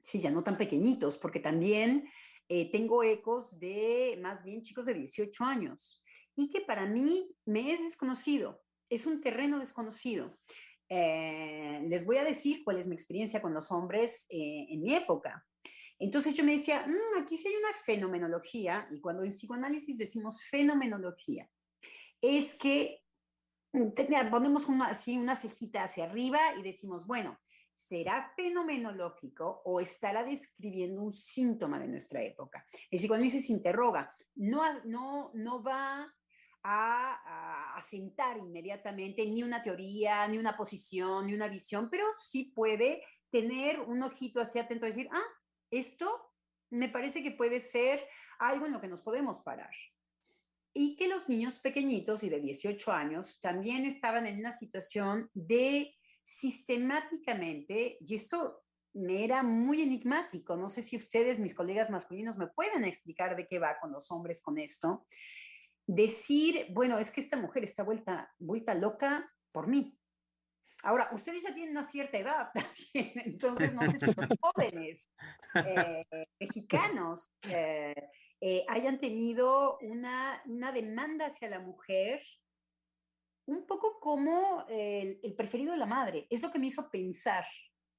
[0.03, 2.09] Sí, ya no tan pequeñitos, porque también
[2.48, 6.03] eh, tengo ecos de más bien chicos de 18 años
[6.37, 10.38] y que para mí me es desconocido, es un terreno desconocido.
[10.94, 14.94] Eh, les voy a decir cuál es mi experiencia con los hombres eh, en mi
[14.94, 15.42] época.
[15.98, 20.42] Entonces yo me decía, mm, aquí sí hay una fenomenología, y cuando en psicoanálisis decimos
[20.42, 21.48] fenomenología,
[22.20, 23.00] es que
[23.72, 23.92] mm,
[24.31, 27.38] ponemos una, así una cejita hacia arriba y decimos, bueno,
[27.72, 32.66] ¿será fenomenológico o estará describiendo un síntoma de nuestra época?
[32.90, 36.14] El psicoanálisis interroga, no, no, no va
[36.62, 43.03] a, asentar inmediatamente ni una teoría, ni una posición, ni una visión, pero sí puede
[43.31, 45.27] tener un ojito así atento a decir, ah,
[45.70, 46.07] esto
[46.70, 48.07] me parece que puede ser
[48.38, 49.70] algo en lo que nos podemos parar.
[50.75, 55.94] Y que los niños pequeñitos y de 18 años también estaban en una situación de
[56.22, 58.62] sistemáticamente, y esto
[58.94, 63.46] me era muy enigmático, no sé si ustedes, mis colegas masculinos, me pueden explicar de
[63.46, 65.07] qué va con los hombres con esto,
[65.87, 69.99] decir, bueno, es que esta mujer está vuelta, vuelta loca por mí.
[70.85, 75.11] Ahora, ustedes ya tienen una cierta edad también, entonces no sé si los jóvenes
[75.66, 76.05] eh,
[76.40, 77.95] mexicanos eh,
[78.40, 82.21] eh, hayan tenido una, una, demanda hacia la mujer
[83.47, 86.27] un poco como el, el, preferido de la madre.
[86.31, 87.45] Es lo que me hizo pensar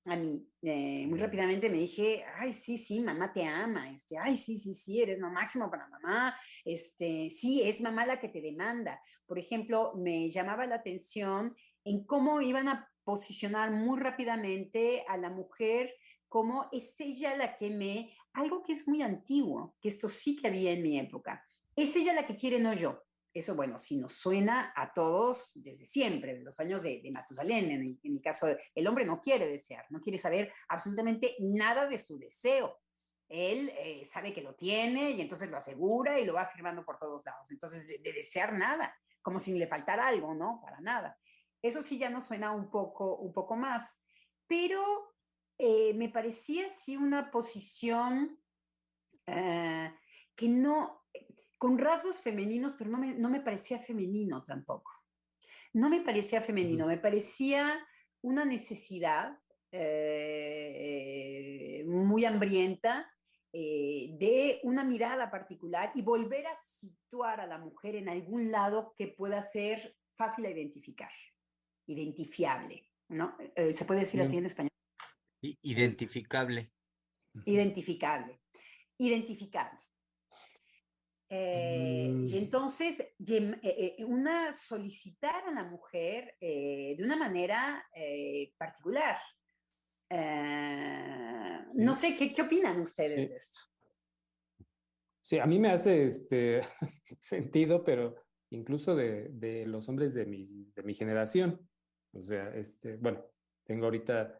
[0.06, 0.48] a mí.
[0.62, 5.02] muy rápidamente me dije, ay, sí, sí, mamá te ama, este, ay, sí, sí, sí,
[5.02, 6.36] eres lo máximo para mamá,
[6.66, 9.02] este, sí, es mamá la que te demanda.
[9.26, 15.30] Por ejemplo, me llamaba la atención en cómo iban a posicionar muy rápidamente a la
[15.30, 15.94] mujer
[16.28, 20.48] como es ella la que me, algo que es muy antiguo, que esto sí que
[20.48, 23.04] había en mi época, es ella la que quiere, no yo.
[23.34, 27.72] Eso, bueno, si nos suena a todos desde siempre, de los años de, de Matusalén,
[27.72, 32.20] en, mi caso, el hombre no quiere desear, no quiere saber absolutamente nada de su
[32.20, 32.80] deseo.
[33.28, 37.00] Él eh, sabe que lo tiene y entonces lo asegura y lo va afirmando por
[37.00, 37.50] todos lados.
[37.50, 40.60] Entonces, de, de desear nada, como si le faltara algo, ¿no?
[40.62, 41.18] Para nada.
[41.64, 44.04] Eso sí ya nos suena un poco, un poco más,
[44.48, 45.14] pero
[45.58, 48.38] eh, me parecía sí una posición
[49.28, 49.90] uh,
[50.36, 51.03] que no,
[51.64, 54.92] con rasgos femeninos, pero no me, no me parecía femenino tampoco.
[55.72, 57.80] No me parecía femenino, me parecía
[58.22, 59.40] una necesidad
[59.72, 61.06] eh,
[61.88, 63.10] muy hambrienta
[63.54, 68.94] eh, de una mirada particular y volver a situar a la mujer en algún lado
[68.98, 71.14] que pueda ser fácil de identificar
[71.86, 73.38] identifiable, ¿no?
[73.56, 74.70] Eh, ¿Se puede decir así en español?
[75.62, 76.74] Identificable.
[77.46, 78.42] Identificable.
[78.98, 79.80] Identificable.
[81.36, 82.26] Eh, mm.
[82.28, 87.84] Y entonces, eh, una solicitar a la mujer de una manera
[88.58, 89.18] particular.
[91.74, 93.60] no sé, ¿qué, ¿qué, opinan ustedes de esto?
[95.24, 96.62] Sí, a mí me hace este
[97.20, 98.16] sentido, pero
[98.52, 101.68] incluso de, de los hombres de mi, de mi generación.
[102.12, 103.26] O sea, este, bueno,
[103.64, 104.40] tengo ahorita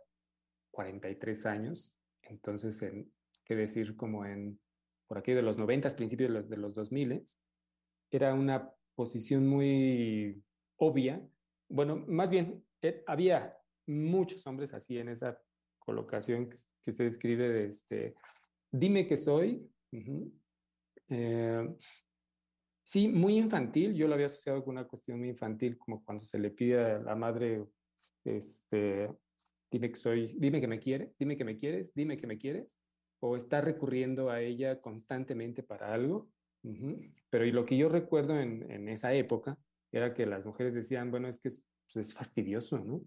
[0.70, 3.12] 43 años, entonces, en,
[3.44, 4.60] qué decir, como en,
[5.08, 7.24] por aquí de los 90, principios de los, de los 2000,
[8.12, 10.42] era una posición muy
[10.78, 11.22] obvia.
[11.70, 15.40] Bueno, más bien, eh, había muchos hombres así en esa
[15.80, 16.58] colocación que,
[16.90, 18.16] usted escribe de este,
[18.72, 19.70] dime que soy.
[21.10, 21.68] Eh,
[22.84, 23.94] Sí, muy infantil.
[23.96, 27.00] Yo lo había asociado con una cuestión muy infantil, como cuando se le pide a
[27.00, 27.66] la madre,
[28.26, 29.10] este,
[29.72, 32.78] dime que soy, dime que me quieres, dime que me quieres, dime que me quieres,
[33.26, 36.30] o está recurriendo a ella constantemente para algo.
[36.64, 37.14] Uh -huh.
[37.30, 39.58] Pero y lo que yo recuerdo en, en, esa época
[39.94, 43.02] era que las mujeres decían, bueno, es que es, pues es fastidioso, ¿no?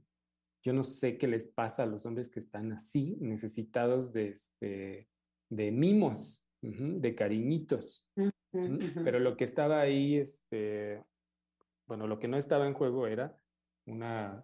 [0.65, 5.09] Yo no sé qué les pasa a los hombres que están así, necesitados de, este,
[5.51, 8.09] de mimos, uh -huh, de cariñitos.
[8.17, 9.05] Uh -huh.
[9.05, 11.05] Pero lo que estaba ahí, este,
[11.87, 13.39] bueno, lo que no estaba en juego era
[13.85, 14.43] una,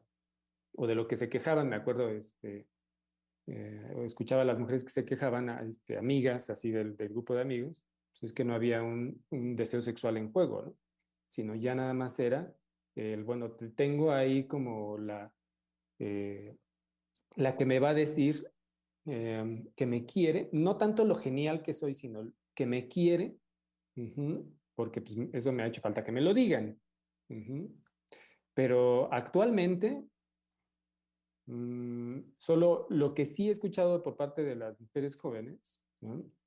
[0.76, 2.66] o de lo que se quejaban, me acuerdo, este,
[3.46, 7.42] eh, escuchaba a las mujeres que se quejaban, a, este, amigas así del, grupo de
[7.42, 10.76] amigos, pues es que no había un, deseo sexual en juego, ¿no?
[11.30, 12.54] Sino ya nada más era
[12.94, 15.32] el, bueno, tengo ahí como la,
[15.98, 16.56] eh,
[17.36, 18.46] la que me va a decir
[19.06, 23.36] eh, que me quiere, no tanto lo genial que soy, sino que me quiere,
[24.74, 26.78] porque pues, eso me ha hecho falta que me lo digan.
[28.54, 30.04] Pero actualmente,
[31.52, 35.82] mmm, solo lo que sí he escuchado por parte de las mujeres jóvenes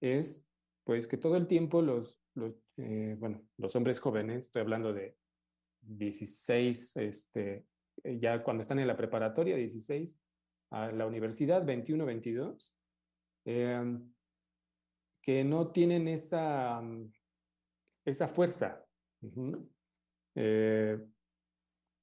[0.01, 0.45] es
[0.83, 2.19] pues que todo el tiempo los,
[2.77, 5.17] eh, bueno, los hombres jóvenes, estoy hablando de
[5.81, 7.65] 16, este,
[8.03, 10.19] ya cuando están en la preparatoria, 16,
[10.71, 12.75] a la universidad, 21, 22,
[13.45, 13.99] eh,
[15.21, 16.83] que no tienen esa,
[18.05, 18.85] esa fuerza,
[20.35, 20.99] eh,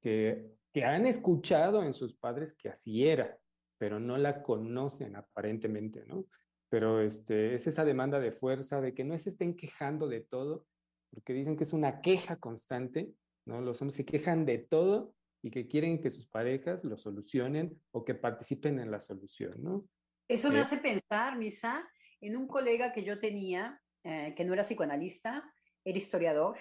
[0.00, 3.38] que, que han escuchado en sus padres que así era,
[3.78, 6.26] pero no la conocen aparentemente, ¿no?
[6.68, 10.66] Pero este, es esa demanda de fuerza, de que no se estén quejando de todo,
[11.10, 13.12] porque dicen que es una queja constante,
[13.44, 13.60] ¿no?
[13.60, 18.04] Los hombres se quejan de todo y que quieren que sus parejas lo solucionen o
[18.04, 19.86] que participen en la solución, ¿no?
[20.28, 21.86] Eso me eh, hace pensar, Misa,
[22.20, 25.44] en un colega que yo tenía, eh, que no era psicoanalista,
[25.84, 26.58] era historiador,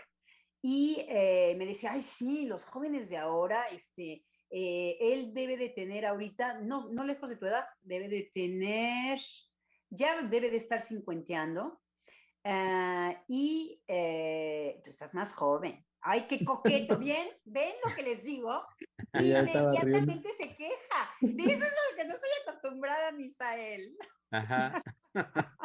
[0.61, 5.69] y eh, me decía, ay, sí, los jóvenes de ahora, este, eh, él debe de
[5.69, 9.19] tener ahorita, no, no lejos de tu edad, debe de tener,
[9.89, 11.81] ya debe de estar cincuenteando,
[12.45, 13.81] uh, y
[14.83, 17.27] tú estás más joven, ay, qué coqueto, ¿bien?
[17.43, 18.63] ¿Ven lo que les digo?
[19.13, 21.09] Y inmediatamente se queja.
[21.19, 23.97] De eso es lo que no soy acostumbrada, Misael.
[24.31, 24.81] Ajá.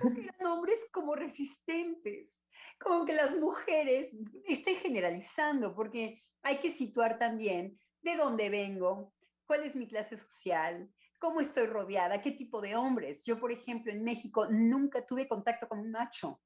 [0.00, 2.42] que eran hombres como resistentes,
[2.78, 9.14] como que las mujeres, estoy generalizando, porque hay que situar también de dónde vengo,
[9.46, 13.24] cuál es mi clase social, cómo estoy rodeada, qué tipo de hombres.
[13.24, 16.40] Yo, por ejemplo, en México nunca tuve contacto con un macho.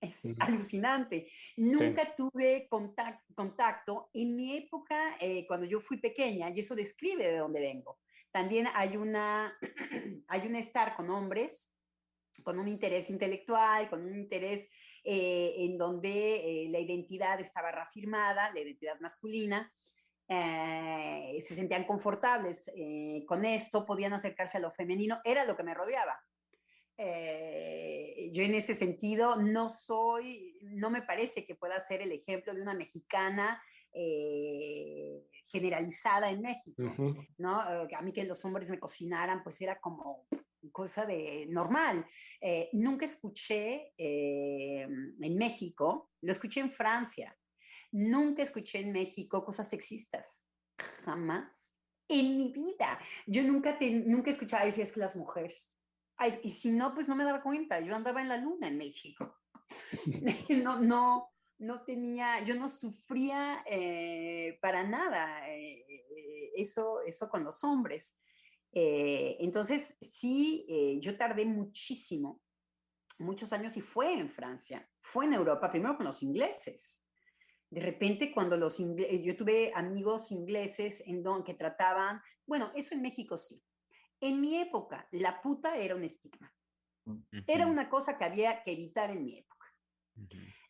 [0.00, 1.30] Es alucinante.
[1.56, 7.38] Nunca tuve contacto, En mi época, eh, cuando yo fui pequeña, y eso describe de
[7.38, 7.98] dónde vengo.
[8.30, 9.56] También hay una,
[10.28, 11.72] hay un estar con hombres
[12.42, 14.68] con un interés intelectual, con un interés
[15.10, 19.72] eh, en donde eh, la identidad estaba reafirmada, la identidad masculina,
[20.30, 22.70] se sentían confortables
[23.26, 26.20] con esto, podían acercarse a lo femenino, era lo que me rodeaba.
[27.00, 32.52] Eh, yo en ese sentido no soy, no me parece que pueda ser el ejemplo
[32.52, 36.82] de una mexicana eh, generalizada en México,
[37.36, 37.84] ¿no?
[37.84, 40.26] Eh, a mí que los hombres me cocinaran, pues era como
[40.70, 42.06] cosa de normal.
[42.72, 47.36] nunca escuché en México, lo escuché en Francia,
[47.92, 50.50] nunca escuché en México cosas sexistas,
[51.04, 51.76] jamás.
[52.10, 55.78] En mi vida, yo nunca, te, nunca escuchaba decir es que las mujeres
[56.42, 57.80] y si no, pues no me daba cuenta.
[57.80, 59.36] Yo andaba en la luna en México.
[60.62, 65.84] no, no, no tenía, yo no sufría eh, para nada eh,
[66.56, 68.16] eso, eso con los hombres.
[68.80, 72.40] Eh, entonces, sí, yo tardé muchísimo,
[73.18, 77.04] muchos años y fue en Francia, fue en Europa, primero con los ingleses.
[77.70, 82.94] De repente, cuando los ingleses, yo tuve amigos ingleses en don, que trataban, bueno, eso
[82.94, 83.60] en México sí,
[84.20, 86.52] en mi época, la puta era un estigma.
[87.46, 89.66] Era una cosa que había que evitar en mi época.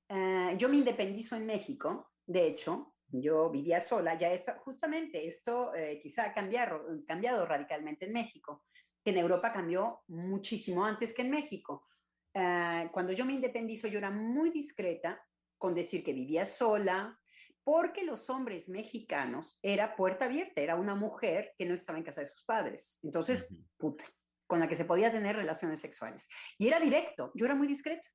[0.09, 5.75] Eh, yo me independizo en México, de hecho, yo vivía sola, ya esto, justamente esto
[5.75, 8.65] eh, quizá ha cambiado, cambiado radicalmente en México,
[9.03, 11.87] que en Europa cambió muchísimo antes que en México.
[12.35, 15.25] Eh, cuando yo me independizo, yo era muy discreta
[15.57, 17.19] con decir que vivía sola,
[17.65, 22.21] porque los hombres mexicanos era puerta abierta, era una mujer que no estaba en casa
[22.21, 22.99] de sus padres.
[23.03, 24.05] Entonces, puta,
[24.47, 26.29] con la que se podía tener relaciones sexuales.
[26.57, 28.09] Y era directo, yo era muy discreta.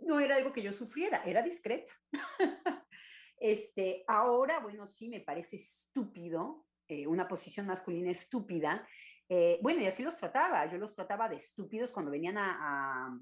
[0.00, 1.92] No era algo que yo sufriera, era discreta.
[3.38, 8.86] este, ahora, bueno, sí, me parece estúpido, eh, una posición masculina estúpida.
[9.28, 13.20] Eh, bueno, y así los trataba, yo los trataba de estúpidos cuando venían a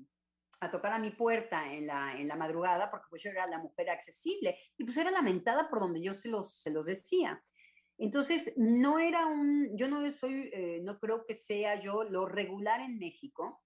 [0.71, 4.85] tocar a mi puerta en la, madrugada, porque pues yo era la mujer accesible, y
[4.85, 7.43] pues era lamentada por donde yo se los, se los decía.
[7.99, 12.81] Entonces, no era un, yo no soy, eh, no creo que sea yo lo regular
[12.81, 13.63] en México,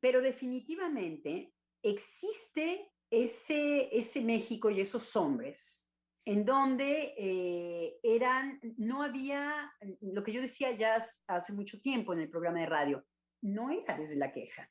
[0.00, 5.88] pero definitivamente existe ese, ese México y esos hombres
[6.26, 10.96] en donde eh, eran, no había, lo que yo decía ya
[11.26, 13.06] hace mucho tiempo en el programa de radio,
[13.42, 14.70] no era desde la queja,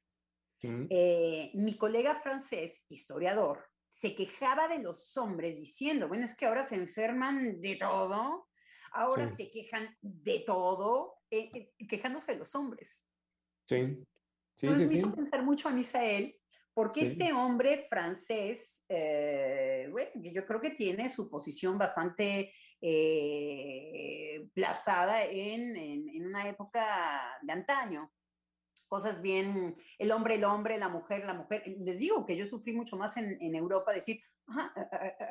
[0.61, 6.63] eh, mi colega francés, historiador, se quejaba de los hombres diciendo, bueno, es que ahora
[6.63, 8.47] se enferman de todo,
[8.93, 13.09] ahora se quejan de todo, eh, eh, quejándose de los hombres.
[13.67, 14.03] Sí.
[14.57, 16.39] sí Entonces me hizo pensar mucho a Misael,
[16.73, 22.51] porque este hombre francés, bueno, yo creo que tiene su posición bastante
[24.53, 28.11] plazada en, en, una época de antaño
[28.93, 31.63] cosas bien, el hombre, el hombre, la mujer, la mujer.
[31.79, 34.21] Les digo que yo sufrí mucho más en, en Europa, decir,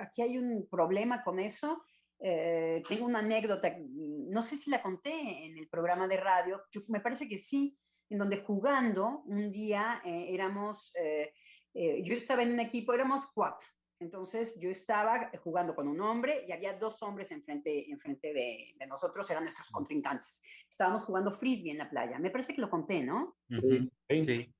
[0.00, 1.84] aquí hay un problema con eso.
[2.18, 7.00] Eh, tengo una anécdota, no sé si la conté en el programa de radio, me
[7.00, 7.76] parece que sí,
[8.12, 11.32] en donde jugando un día eh, éramos, eh,
[11.72, 13.66] yo estaba en un equipo, éramos cuatro,
[14.00, 18.86] entonces yo estaba jugando con un hombre y había dos hombres enfrente, enfrente de, de
[18.86, 20.42] nosotros, eran nuestros contrincantes.
[20.68, 22.18] Estábamos jugando frisbee en la playa.
[22.18, 23.38] Me parece que lo conté, ¿no?
[23.48, 24.52] Sí.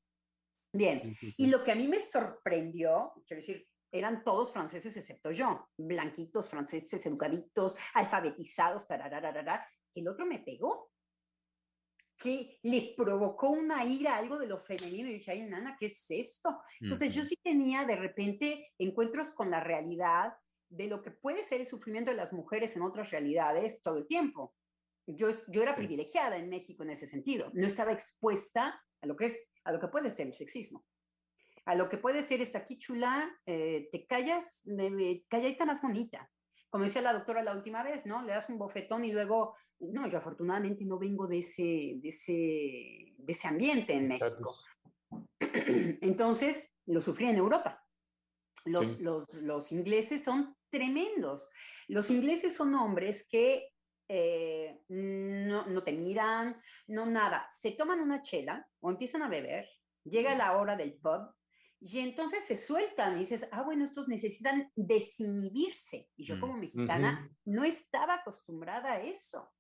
[0.75, 0.99] Bien.
[1.37, 6.49] y lo que a mí me sorprendió, quiero decir, eran todos franceses excepto yo, blanquitos,
[6.49, 10.92] franceses, educaditos, alfabetizados, tarararara, el otro me pegó
[12.17, 16.11] que le provocó una ira, algo de lo femenino, y dije, ay, nana, ¿qué es
[16.11, 16.63] esto?
[16.81, 20.35] Entonces yo sí tenía de repente encuentros con la realidad
[20.69, 24.07] de lo que puede ser el sufrimiento de las mujeres en otras realidades todo el
[24.07, 24.55] tiempo.
[25.07, 29.27] Yo, yo era privilegiada en México en ese sentido, no estaba expuesta a lo que
[29.27, 30.85] es, a lo que puede ser el sexismo.
[31.65, 36.29] A lo que puede ser es aquí chula, eh, te callas, me, calladita más bonita,
[36.73, 38.23] como decía la doctora la última vez, ¿no?
[38.23, 42.33] Le das un bofetón y luego, no, yo afortunadamente no vengo de ese, de ese,
[42.33, 44.57] de ese ambiente en México.
[46.01, 47.87] Entonces, lo sufrí en Europa.
[48.65, 51.47] Los, los, los, ingleses son tremendos.
[51.89, 53.69] Los ingleses son hombres que
[54.09, 57.47] eh, no, no te miran, no nada.
[57.51, 59.69] Se toman una chela o empiezan a beber,
[60.05, 61.35] llega la hora del pub
[61.85, 66.09] Y entonces se sueltan y dices, ah, bueno, estos necesitan desinhibirse.
[66.17, 66.41] Y yo Mm.
[66.41, 69.51] como mexicana no estaba acostumbrada a eso.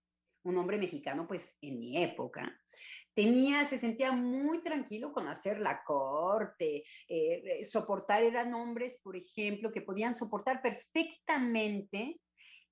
[0.44, 2.56] Un hombre mexicano, pues en mi época,
[3.14, 9.16] tenía, se sentía muy tranquilo con hacer la corte, eh, eh, soportar, eran hombres, por
[9.16, 12.20] ejemplo, que podían soportar perfectamente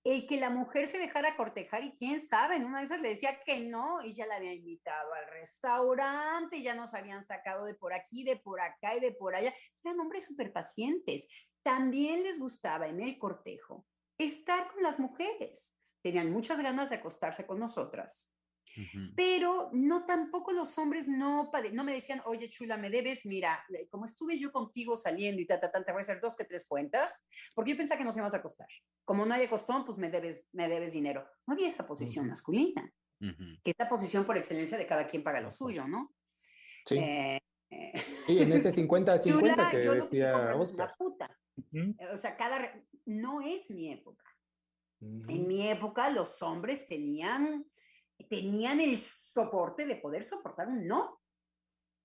[0.04, 3.10] el que la mujer se dejara cortejar y quién sabe, en una de esas le
[3.10, 7.74] decía que no y ya la había invitado al restaurante, ya nos habían sacado de
[7.74, 9.54] por aquí, de por acá y de por allá.
[9.84, 11.28] Eran hombres súper pacientes.
[11.62, 13.86] También les gustaba en el cortejo
[14.16, 15.76] estar con las mujeres.
[16.02, 18.32] Tenían muchas ganas de acostarse con nosotras.
[18.76, 19.14] Ujú.
[19.16, 23.88] Pero no tampoco los hombres no, no me decían, oye chula, me debes, mira, eh,
[23.88, 26.44] como estuve yo contigo saliendo y ta, ta, ta, te voy a hacer dos que
[26.44, 28.68] tres cuentas, porque yo pensaba que nos íbamos a acostar.
[29.04, 31.26] Como no hay acostón, pues me debes, me debes dinero.
[31.46, 32.30] No había esa posición Ujú.
[32.30, 33.60] masculina, Ujú.
[33.62, 36.14] que esta posición por excelencia de cada quien paga lo suyo, ¿no?
[36.86, 37.40] Sí, Eh,
[37.94, 40.94] sí, en ese 50-50 chula, que decía es Oscar.
[40.96, 41.38] puta.
[42.12, 42.72] O sea, cada,
[43.04, 44.24] no es mi época.
[45.00, 47.64] En mi época los hombres tenían,
[48.28, 51.20] tenían el soporte de poder soportar un no.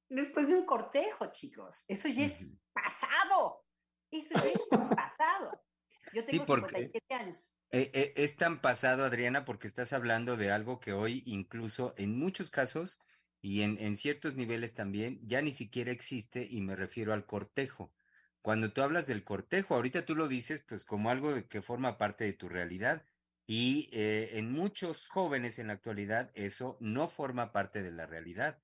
[0.10, 1.84] Después de un cortejo, chicos.
[1.88, 3.66] Eso ya es pasado.
[4.12, 4.62] Eso ya es
[4.96, 5.64] pasado.
[6.14, 7.56] Yo Sí, tengo porque- 57 años.
[7.72, 12.18] Eh, eh, es tan pasado, Adriana, porque estás hablando de algo que hoy incluso en
[12.18, 13.02] muchos casos
[13.42, 17.92] y en, en ciertos niveles también ya ni siquiera existe y me refiero al cortejo.
[18.42, 21.98] Cuando tú hablas del cortejo, ahorita tú lo dices pues como algo de que forma
[21.98, 23.04] parte de tu realidad
[23.48, 28.64] y eh, en muchos jóvenes en la actualidad eso no forma parte de la realidad.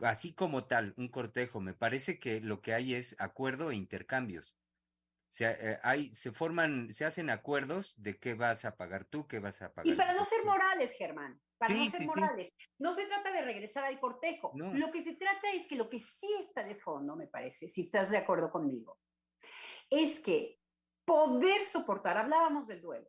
[0.00, 4.58] Así como tal, un cortejo, me parece que lo que hay es acuerdo e intercambios.
[5.28, 9.38] Se, eh, hay, se forman, se hacen acuerdos de qué vas a pagar tú, qué
[9.40, 9.86] vas a pagar.
[9.86, 10.24] Y para no tú.
[10.24, 12.20] ser morales, Germán, para Sí, no ser sí, sí.
[12.20, 14.52] morales, no se trata de regresar al cortejo.
[14.54, 14.72] No.
[14.72, 17.82] Lo que se trata es que lo que sí está de fondo, me parece, si
[17.82, 19.00] estás de acuerdo conmigo,
[19.90, 20.60] es que
[21.04, 23.08] poder soportar, hablábamos del duelo,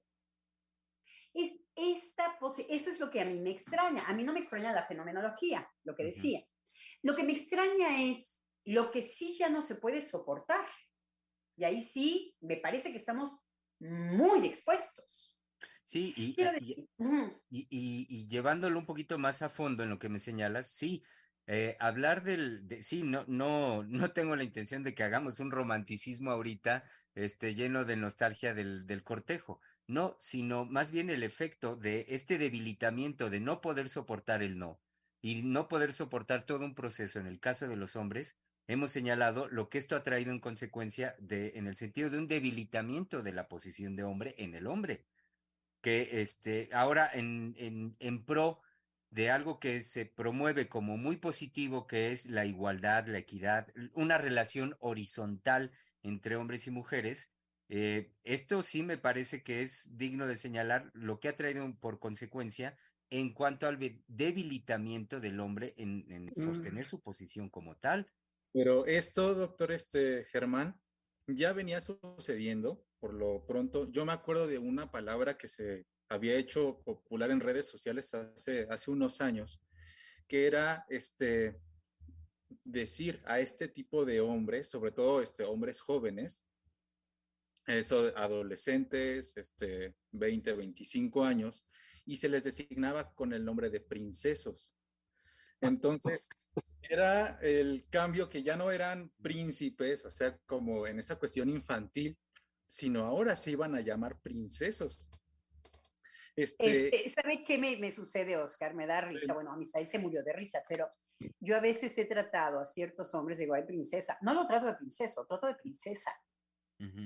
[1.43, 2.37] es esta
[2.69, 4.03] eso es lo que a mí me extraña.
[4.07, 6.41] A mí no me extraña la fenomenología, lo que decía.
[7.03, 10.65] Lo que me extraña es lo que sí ya no se puede soportar.
[11.55, 13.39] Y ahí sí, me parece que estamos
[13.79, 15.35] muy expuestos.
[15.85, 19.83] Sí, y, Quiero y- decir, ujú, Y, y- y llevándolo un poquito más a fondo
[19.83, 21.03] en lo que me señalas, sí,
[21.45, 25.51] eh, hablar del, de, sí, no, no, no tengo la intención de que hagamos un
[25.51, 26.83] romanticismo ahorita,
[27.15, 32.37] este, lleno de nostalgia del, del cortejo, no, sino más bien el efecto de este
[32.37, 34.79] debilitamiento de no poder soportar el no
[35.21, 37.19] y no poder soportar todo un proceso.
[37.19, 41.15] En el caso de los hombres, hemos señalado lo que esto ha traído en consecuencia
[41.19, 45.05] de, en el sentido de un debilitamiento de la posición de hombre en el hombre
[45.81, 48.59] que este, ahora en, en, en pro
[49.09, 54.17] de algo que se promueve como muy positivo, que es la igualdad, la equidad, una
[54.17, 55.71] relación horizontal
[56.03, 57.31] entre hombres y mujeres,
[57.69, 61.99] eh, esto sí me parece que es digno de señalar lo que ha traído por
[61.99, 62.77] consecuencia
[63.09, 68.11] en cuanto al debilitamiento del hombre en, en sostener su posición como tal.
[68.53, 70.79] Pero esto, doctor este, Germán,
[71.27, 73.91] ya venía sucediendo por lo pronto.
[73.91, 78.67] Yo me acuerdo de una palabra que se había hecho popular en redes sociales hace,
[78.69, 79.61] hace unos años,
[80.27, 81.59] que era este,
[82.63, 86.43] decir a este tipo de hombres, sobre todo este, hombres jóvenes,
[87.67, 91.67] eso, adolescentes, este, 20, 25 años,
[92.05, 94.73] y se les designaba con el nombre de princesos.
[95.59, 96.29] Entonces,
[96.81, 102.17] era el cambio que ya no eran príncipes, o sea, como en esa cuestión infantil,
[102.67, 105.09] sino ahora se iban a llamar princesos.
[106.35, 108.73] Este, Este, ¿Sabe qué me, me sucede, Oscar?
[108.75, 109.33] Me da risa.
[109.33, 110.87] Bueno, a Misael se murió de risa, pero
[111.39, 114.17] yo a veces he tratado a ciertos hombres de igual princesa.
[114.21, 116.11] No lo trato de princeso, trato de princesa.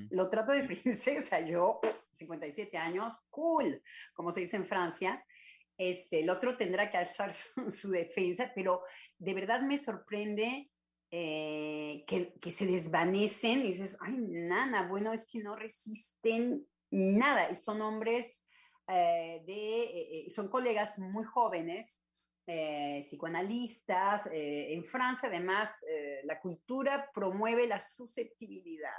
[0.09, 1.39] Lo trato de princesa.
[1.41, 1.79] Yo,
[2.13, 3.81] 57 años, cool,
[4.13, 5.23] como se dice en Francia.
[5.77, 7.33] Este, el otro tendrá que alzar
[7.69, 8.83] su, defensa, pero
[9.17, 10.69] de verdad me sorprende
[11.09, 17.49] eh, que, que se desvanecen y dices, ay, nana, bueno, es que no resisten nada.
[17.49, 18.45] Y son hombres
[18.87, 19.81] eh, de,
[20.25, 22.05] eh, son colegas muy jóvenes,
[23.01, 24.27] psicoanalistas.
[24.33, 25.85] en Francia, además,
[26.23, 28.91] la cultura promueve la susceptibilidad.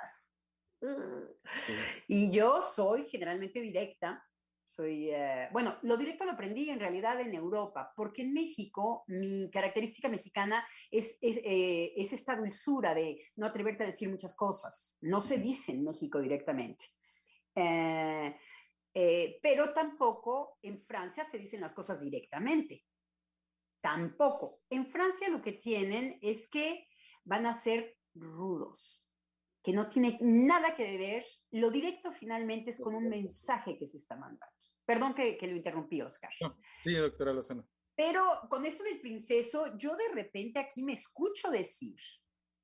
[2.09, 4.24] Y yo soy generalmente directa.
[4.64, 9.51] Soy, eh, bueno, lo directo lo aprendí en realidad en Europa, porque en México mi
[9.51, 14.97] característica mexicana es, es, eh, es esta dulzura de no atreverte a decir muchas cosas.
[15.01, 16.85] No se dice en México directamente.
[17.55, 18.35] Eh,
[18.95, 22.85] eh, pero tampoco en Francia se dicen las cosas directamente.
[23.80, 24.61] Tampoco.
[24.70, 26.89] En Francia lo que tienen es que
[27.24, 29.09] van a ser rudos,
[29.63, 33.97] que no tiene nada que ver, lo directo finalmente es con un mensaje que se
[33.97, 34.57] está mandando.
[34.85, 36.33] Perdón que, que lo interrumpí, Oscar.
[36.81, 37.67] sí, doctora Lozano.
[37.95, 41.97] Pero con esto del princeso, yo de repente aquí me escucho decir,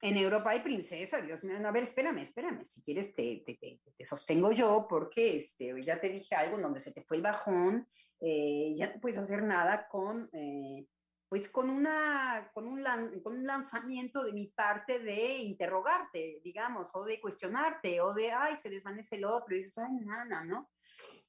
[0.01, 4.05] en Europa hay princesa, Dios mío, a ver, espérame, espérame, si quieres te, te, te,
[4.05, 7.89] sostengo yo, porque este, ya te dije algo en donde se te fue el bajón,
[8.21, 10.87] eh, ya no puedes hacer nada con, eh,
[11.29, 12.83] pues con, una, con, un,
[13.22, 18.57] con un lanzamiento de mi parte de interrogarte, digamos, o de cuestionarte, o de, ay,
[18.57, 20.70] se desvanece el otro, y dices, ay, nana, ¿no?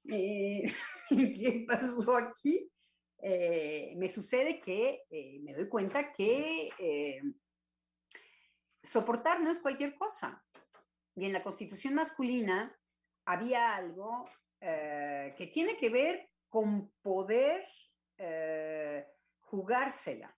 [0.09, 0.63] Eh,
[1.09, 2.71] ¿Qué pasó aquí?
[3.21, 6.69] Eh, me sucede que eh, me doy cuenta que
[8.81, 10.41] soportar no es cualquier cosa.
[11.13, 12.73] Y en la constitución masculina
[13.25, 14.29] había algo
[14.61, 17.65] que tiene que ver con poder
[19.49, 20.35] jugársela.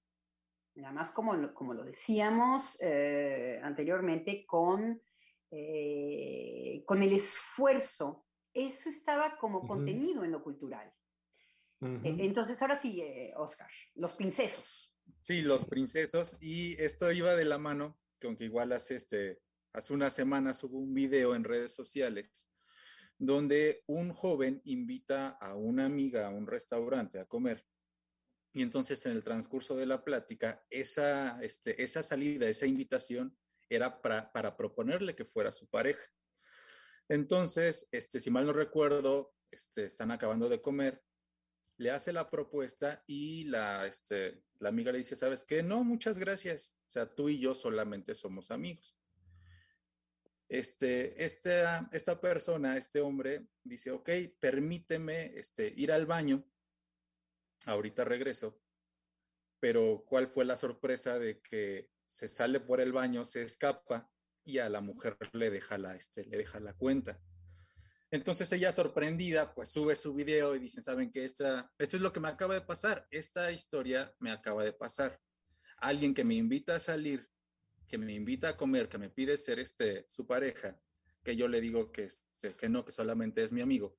[0.75, 2.79] Nada más como, como lo decíamos
[3.61, 5.01] anteriormente, con,
[5.49, 8.25] con el esfuerzo.
[8.53, 10.93] Eso estaba como contenido en lo cultural.
[11.81, 14.93] E, entonces, ahora sí, eh, Oscar, los princesos.
[15.19, 16.35] Sí, los princesos.
[16.39, 19.41] Y esto iba de la mano con que igual hace, este,
[19.73, 22.47] hace unas semanas hubo un video en redes sociales
[23.17, 27.65] donde un joven invita a una amiga a un restaurante a comer.
[28.53, 33.37] Y entonces en el transcurso de la plática, esa, este, esa salida, esa invitación
[33.69, 36.03] era para, para proponerle que fuera su pareja.
[37.07, 41.01] Entonces, este, si mal no recuerdo, este, están acabando de comer
[41.81, 45.63] le hace la propuesta y la, este, la amiga le dice, ¿sabes qué?
[45.63, 46.75] No, muchas gracias.
[46.87, 48.95] O sea, tú y yo solamente somos amigos.
[50.47, 56.45] Este, esta, esta persona, este hombre, dice, ok, permíteme este, ir al baño.
[57.65, 58.59] Ahorita regreso.
[59.59, 64.11] Pero ¿cuál fue la sorpresa de que se sale por el baño, se escapa
[64.43, 67.21] y a la mujer le deja la, este, le deja la cuenta?
[68.11, 71.23] Entonces ella sorprendida, pues sube su video y dicen, ¿saben qué?
[71.23, 73.07] Esta, esto es lo que me acaba de pasar.
[73.09, 75.17] Esta historia me acaba de pasar.
[75.77, 77.29] Alguien que me invita a salir,
[77.87, 80.77] que me invita a comer, que me pide ser este, su pareja,
[81.23, 83.97] que yo le digo que, este, que no, que solamente es mi amigo.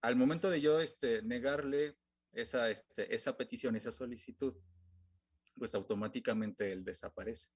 [0.00, 1.96] Al momento de yo este, negarle
[2.36, 4.54] esa, este, esa petición, esa solicitud,
[5.56, 7.50] pues automáticamente él desaparece.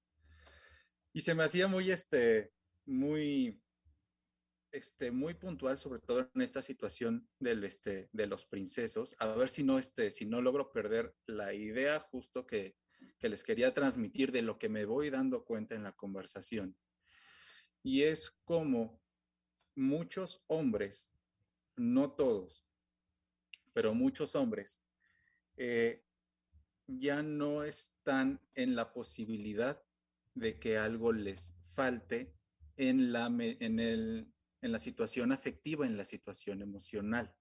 [1.13, 2.51] Y se me hacía muy, este,
[2.85, 3.61] muy,
[4.71, 9.49] este, muy puntual, sobre todo en esta situación del, este, de los princesos, a ver
[9.49, 12.75] si no, este, si no logro perder la idea justo que,
[13.19, 16.75] que les quería transmitir de lo que me voy dando cuenta en la conversación.
[17.83, 19.01] Y es como
[19.75, 21.11] muchos hombres,
[21.75, 22.65] no todos,
[23.73, 24.81] pero muchos hombres,
[25.57, 26.03] eh,
[26.87, 29.81] ya no están en la posibilidad
[30.33, 32.33] de que algo les falte
[32.77, 37.35] en, la, en, el, en la situación afectiva, en la situación emocional.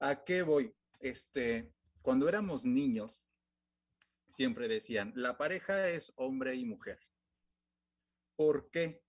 [0.00, 0.74] ¿A qué voy?
[1.00, 1.72] Este,
[2.02, 3.24] cuando éramos niños,
[4.26, 7.00] siempre decían, la pareja es hombre y mujer.
[8.36, 9.02] ¿Por qué?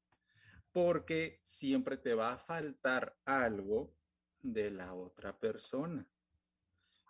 [0.72, 3.95] Porque siempre te va a faltar algo
[4.46, 6.08] de la otra persona.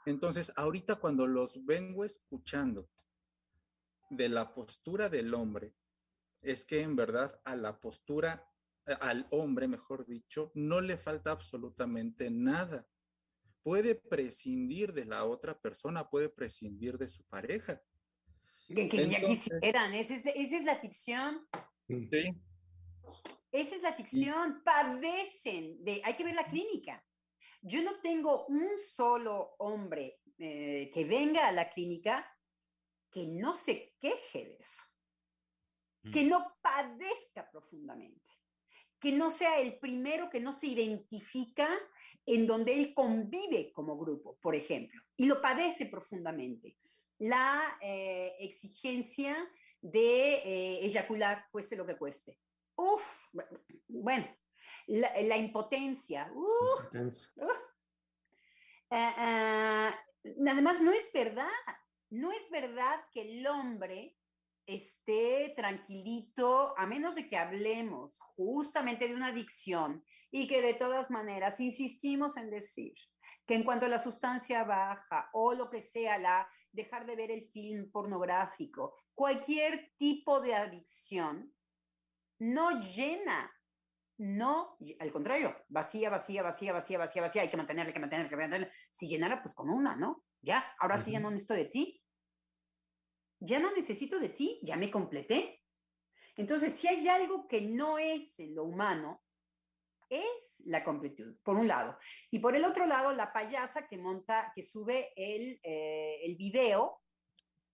[0.06, 2.90] Entonces, ahorita cuando los vengo escuchando
[4.10, 5.74] de la postura del hombre,
[6.42, 8.50] es que en verdad a la postura
[8.86, 12.88] al hombre, mejor dicho, no le falta absolutamente nada.
[13.64, 17.82] Puede prescindir de la otra persona, puede prescindir de su pareja.
[18.68, 21.48] Que, ya quisieran, esa es, la ficción.
[21.88, 22.08] Mm.
[22.12, 22.42] Sí.
[23.52, 27.04] Esa es la ficción, padecen de, hay que ver la clínica.
[27.68, 32.26] Yo no tengo un solo hombre eh, que venga a la clínica
[33.10, 34.84] que no se queje de eso,
[36.12, 36.30] que mm.
[36.30, 38.46] no padezca profundamente
[39.06, 41.70] que no sea el primero que no se identifica
[42.26, 46.76] en donde él convive como grupo, por ejemplo, y lo padece profundamente.
[47.20, 49.38] La eh, exigencia
[49.80, 52.40] de eh, eyacular, cueste lo que cueste.
[52.76, 53.28] Uf,
[53.88, 54.26] bueno,
[54.88, 56.32] la, impotencia.
[58.92, 60.00] Ah, ah,
[60.48, 61.48] además, no es verdad,
[62.10, 64.16] no es verdad que el hombre
[64.66, 71.12] esté tranquilito, a menos de que hablemos justamente de una adicción y que de todas
[71.12, 72.94] maneras insistimos en decir
[73.46, 77.32] que en cuanto a la sustancia baja o lo que sea, la dejar de ver
[77.32, 81.54] el film pornográfico, cualquier tipo de adicción
[82.40, 83.52] no llena,
[84.18, 88.26] no, al contrario, vacía, vacía, vacía, vacía, vacía, vacía, hay que mantenerla, hay que mantenerla,
[88.26, 88.74] hay que mantenerla.
[88.92, 90.24] Si llenara, pues con una, ¿no?
[90.42, 92.02] Ya, ahora sí ya no necesito de ti,
[93.40, 95.62] ya no necesito de ti, ya me completé.
[96.38, 99.24] Entonces, si hay algo que no es en lo humano,
[100.10, 101.98] es la completud, por un lado.
[102.30, 107.02] Y por el otro lado, la payasa que monta, que sube el, eh, el video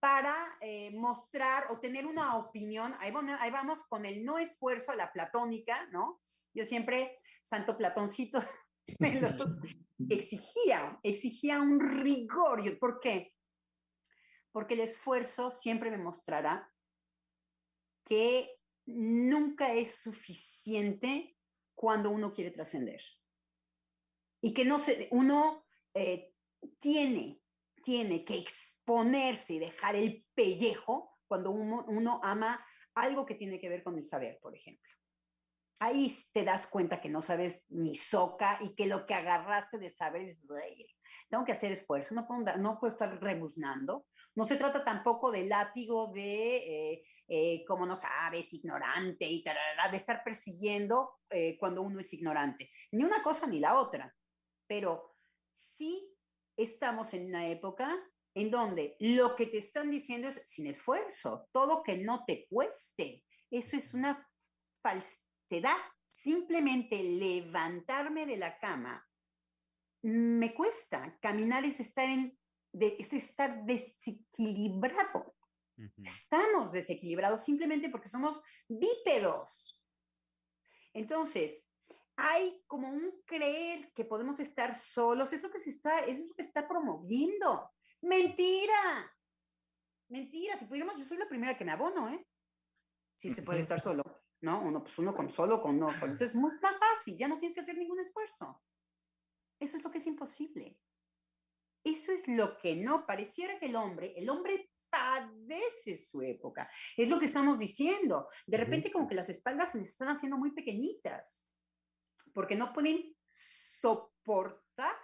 [0.02, 2.92] para eh, mostrar o tener una opinión.
[2.98, 6.20] Ahí, vamos con el no esfuerzo la platónica, ¿no?
[6.52, 8.42] Yo siempre, Santo Platoncito,
[8.98, 9.60] me los
[10.10, 12.80] exigía, exigía un rigor.
[12.80, 13.36] ¿Por qué?
[14.50, 16.68] Porque el esfuerzo siempre me mostrará
[18.04, 21.38] que nunca es suficiente
[21.76, 23.00] cuando uno quiere trascender.
[24.40, 26.34] Y que no se, uno eh,
[26.80, 27.40] tiene,
[27.82, 32.64] tiene que exponerse y dejar el pellejo cuando uno, ama
[32.94, 34.90] algo que tiene que ver con el saber, por ejemplo
[35.82, 39.90] ahí te das cuenta que no sabes ni soca y que lo que agarraste de
[39.90, 40.46] saber es,
[41.28, 44.06] tengo que hacer esfuerzo, no puedo, no puedo estar rebuznando.
[44.36, 49.96] No se trata tampoco del látigo de, eh, eh, como no sabes, ignorante y de
[49.96, 52.70] estar persiguiendo eh, cuando uno es ignorante.
[52.92, 54.14] Ni una cosa ni la otra.
[54.68, 55.16] Pero
[55.50, 56.11] sí
[56.56, 57.98] estamos en una época
[58.34, 63.24] en donde lo que te están diciendo es sin esfuerzo, todo que no te cueste.
[63.50, 64.26] Eso es una
[64.82, 65.76] falsedad se da
[66.08, 69.06] simplemente levantarme de la cama,
[70.00, 71.18] me cuesta.
[71.20, 72.38] Caminar es estar, en,
[72.72, 75.36] es estar desequilibrado.
[76.02, 79.78] Estamos desequilibrados simplemente porque somos bípedos.
[80.94, 81.68] Entonces,
[82.16, 86.34] hay como un creer que podemos estar solos, es lo que se está, es lo
[86.34, 87.70] que está promoviendo.
[88.02, 89.14] Mentira.
[90.08, 92.26] Mentira, si pudiéramos, yo soy la primera que me abono, ¿eh?
[93.16, 94.02] Si se puede estar solo.
[94.42, 94.60] ¿no?
[94.60, 96.12] Uno, pues uno con solo, con no solo.
[96.12, 98.60] Entonces, es más fácil, ya no tienes que hacer ningún esfuerzo.
[99.58, 100.76] Eso es lo que es imposible.
[101.84, 106.68] Eso es lo que no pareciera que el hombre, el hombre padece su época.
[106.96, 108.28] Es lo que estamos diciendo.
[108.46, 111.48] De repente como que las espaldas se les están haciendo muy pequeñitas,
[112.32, 114.94] porque no pueden soportar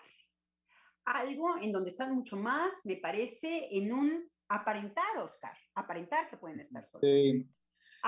[1.05, 6.61] algo en donde están mucho más, me parece, en un aparentar, Oscar, aparentar que pueden
[6.61, 7.03] estar solos.
[7.03, 7.49] Sí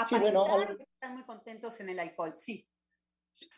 [0.05, 0.47] sí, bueno,
[0.93, 2.67] están muy contentos en el alcohol, sí.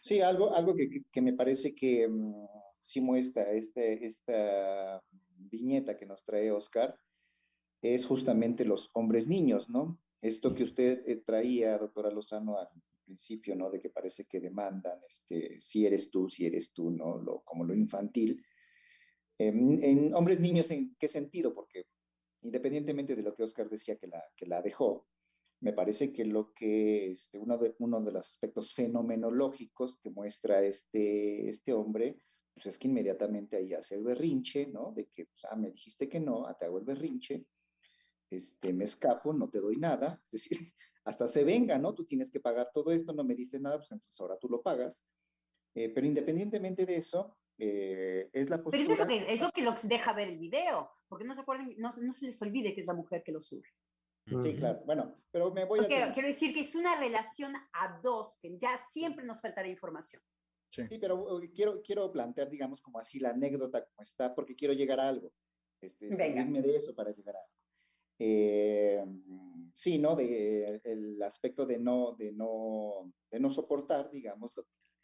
[0.00, 2.46] Sí, algo, algo que, que me parece que um,
[2.78, 5.02] sí muestra este, esta
[5.36, 6.96] viñeta que nos trae Oscar
[7.80, 9.98] es justamente los hombres niños, ¿no?
[10.20, 12.68] Esto que usted eh, traía, doctora Lozano, al
[13.02, 13.70] principio, ¿no?
[13.70, 17.18] De que parece que demandan, este, si eres tú, si eres tú, ¿no?
[17.18, 18.44] Lo, como lo infantil.
[19.38, 21.54] En, en, hombres niños, ¿en qué sentido?
[21.54, 21.86] Porque
[22.42, 25.06] independientemente de lo que Oscar decía que la, que la dejó,
[25.60, 30.60] me parece que lo que este, uno, de, uno de los aspectos fenomenológicos que muestra
[30.62, 32.20] este, este hombre,
[32.52, 34.92] pues es que inmediatamente ahí hace el berrinche, ¿no?
[34.92, 37.46] De que, pues, ah, me dijiste que no, ah, te hago el berrinche,
[38.28, 40.58] este, me escapo, no te doy nada, es decir,
[41.04, 41.94] hasta se venga, ¿no?
[41.94, 44.62] Tú tienes que pagar todo esto, no me diste nada, pues entonces ahora tú lo
[44.62, 45.04] pagas.
[45.74, 48.72] Eh, pero independientemente de eso, eh, es la postura...
[48.72, 51.34] Pero eso es lo, que, es lo que los deja ver el video, porque no
[51.34, 53.68] se acuerden, no, no se les olvide que es la mujer que lo sube.
[54.24, 54.82] Sí, claro.
[54.86, 56.12] Bueno, pero me voy a...
[56.12, 60.22] Quiero decir que es una relación a dos, que ya siempre nos faltará información.
[60.68, 64.72] Sí, pero uh, quiero, quiero plantear, digamos, como así la anécdota como está, porque quiero
[64.72, 65.32] llegar a algo.
[65.82, 67.61] Este, de eso para llegar a algo.
[68.18, 69.04] Eh,
[69.74, 70.16] sí, ¿no?
[70.16, 74.52] De, el aspecto de no, de no, de no soportar, digamos,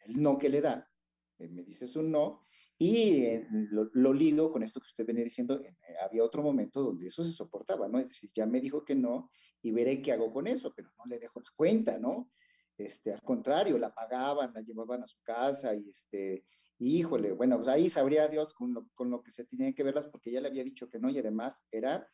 [0.05, 0.89] el no que le da.
[1.37, 2.45] Eh, me dices un no,
[2.81, 6.81] y eh, lo, lo, ligo con esto que usted venía diciendo, eh, había otro momento
[6.81, 7.99] donde eso se soportaba, ¿no?
[7.99, 9.31] Es decir, ya me dijo que no
[9.61, 12.31] y veré qué hago con eso, pero no le dejo la cuenta, ¿no?
[12.77, 16.45] Este, al contrario, la pagaban, la llevaban a su casa y este,
[16.77, 20.07] híjole, bueno, pues ahí sabría Dios con lo, con lo que se tenía que verlas
[20.09, 22.09] porque ya le había dicho que no y además era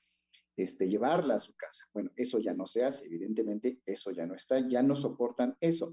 [0.56, 1.86] este, llevarla a su casa.
[1.94, 5.92] Bueno, eso ya no se hace, evidentemente eso ya no está, ya no soportan eso.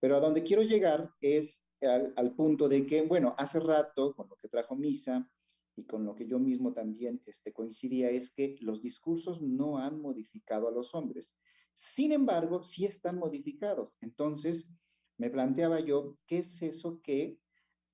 [0.00, 4.36] Pero a donde quiero llegar es al, punto de que, bueno, hace rato, con lo
[4.36, 5.28] que trajo Misa
[5.76, 10.00] y con lo que yo mismo también este, coincidía, es que los discursos no han
[10.00, 11.34] modificado a los hombres.
[11.72, 13.96] Sin embargo, sí están modificados.
[14.00, 14.68] Entonces,
[15.16, 17.38] me planteaba yo, ¿qué es eso que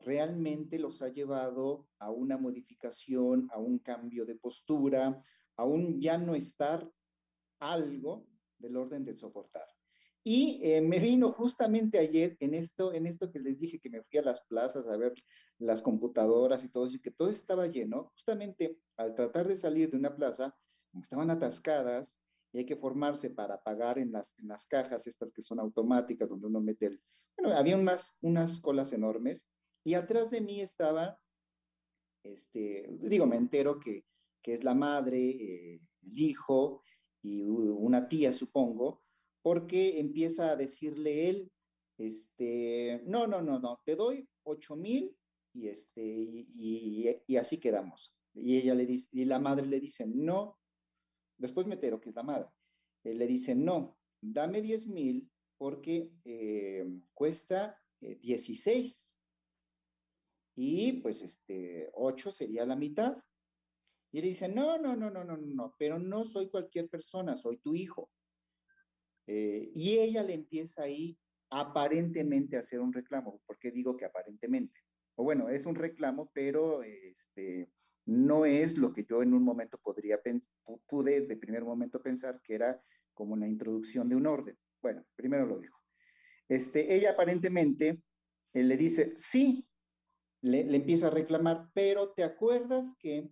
[0.01, 5.23] realmente los ha llevado a una modificación, a un cambio de postura,
[5.57, 6.91] a un ya no estar
[7.61, 8.27] algo
[8.59, 9.67] del orden del soportar?
[10.27, 14.03] Y eh, me vino justamente ayer en esto, en esto que les dije que me
[14.03, 15.13] fui a las plazas a ver
[15.59, 19.99] las computadoras y todo y que todo estaba lleno, justamente al tratar de salir de
[19.99, 20.57] una plaza,
[21.03, 22.19] estaban atascadas
[22.53, 26.47] y hay que formarse para pagar en las, las cajas estas que son automáticas, donde
[26.47, 27.03] uno mete el...
[27.37, 29.47] Bueno, había unas, unas colas enormes
[29.85, 31.19] y atrás de mí estaba,
[32.23, 34.07] este, digo, me entero que,
[34.45, 36.83] que es la madre, eh, el hijo
[37.23, 39.03] y una tía, supongo,
[39.43, 41.51] porque empieza a decirle él,
[41.97, 45.17] este, no, no, no, no, te doy ocho mil
[45.55, 48.15] y, este, y, así quedamos.
[48.35, 50.59] Y ella le dice, y la madre le dice, no,
[51.39, 52.49] después me que es la madre,
[53.05, 56.85] eh, le dice, no, dame diez mil porque eh,
[57.15, 59.19] cuesta 16
[60.57, 63.17] y pues este, 8 sería la mitad.
[64.15, 67.57] Y le dice, no, no, no, no, no, no, pero no soy cualquier persona, soy
[67.57, 68.13] tu hijo.
[69.27, 71.19] Eh, y ella le empieza ahí
[71.51, 73.41] aparentemente a hacer un reclamo.
[73.45, 74.79] ¿Por qué digo que aparentemente?
[75.17, 77.69] O bueno, es un reclamo, pero este,
[78.07, 80.21] no es lo que yo en un momento podría
[80.87, 82.81] pude de primer momento pensar que era
[83.15, 84.57] como una introducción de un orden.
[84.81, 85.81] Bueno, primero lo dijo.
[86.49, 88.01] Este, ella aparentemente
[88.53, 89.67] eh, le dice, sí,
[90.41, 93.29] le, empieza a reclamar, pero ¿te acuerdas que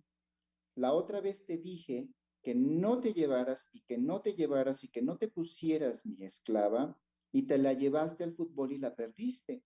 [0.75, 2.09] la otra vez te dije
[2.41, 6.23] que no te llevaras y que no te llevaras y que no te pusieras mi
[6.25, 6.97] esclava
[7.31, 9.63] y te la llevaste al fútbol y la perdiste?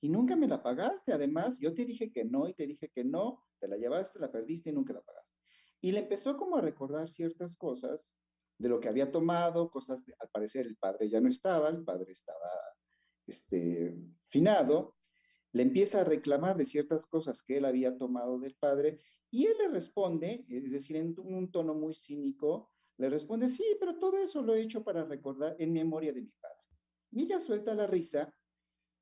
[0.00, 1.12] Y nunca me la pagaste.
[1.12, 4.30] Además, yo te dije que no y te dije que no, te la llevaste, la
[4.30, 5.32] perdiste y nunca la pagaste.
[5.80, 8.16] Y le empezó como a recordar ciertas cosas
[8.58, 12.12] de lo que había tomado, cosas, al parecer el padre ya no estaba, el padre
[12.12, 12.50] estaba
[13.26, 13.96] este,
[14.28, 14.96] finado,
[15.52, 19.54] le empieza a reclamar de ciertas cosas que él había tomado del padre y él
[19.58, 24.42] le responde, es decir, en un tono muy cínico, le responde, sí, pero todo eso
[24.42, 26.56] lo he hecho para recordar en memoria de mi padre.
[27.12, 28.34] Y ella suelta la risa,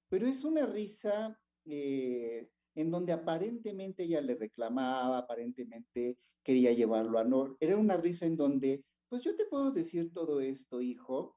[0.09, 7.25] pero es una risa eh, en donde aparentemente ella le reclamaba, aparentemente quería llevarlo a
[7.25, 7.57] Nor.
[7.61, 11.37] Era una risa en donde, pues yo te puedo decir todo esto, hijo,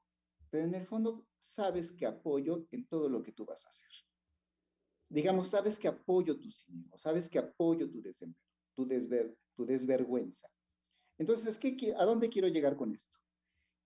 [0.50, 3.90] pero en el fondo sabes que apoyo en todo lo que tú vas a hacer
[5.10, 8.00] digamos, sabes que apoyo tu cinismo, sabes que apoyo tu,
[8.80, 10.48] tu, desver, tu desvergüenza.
[11.18, 13.18] Entonces, ¿qué, ¿a dónde quiero llegar con esto?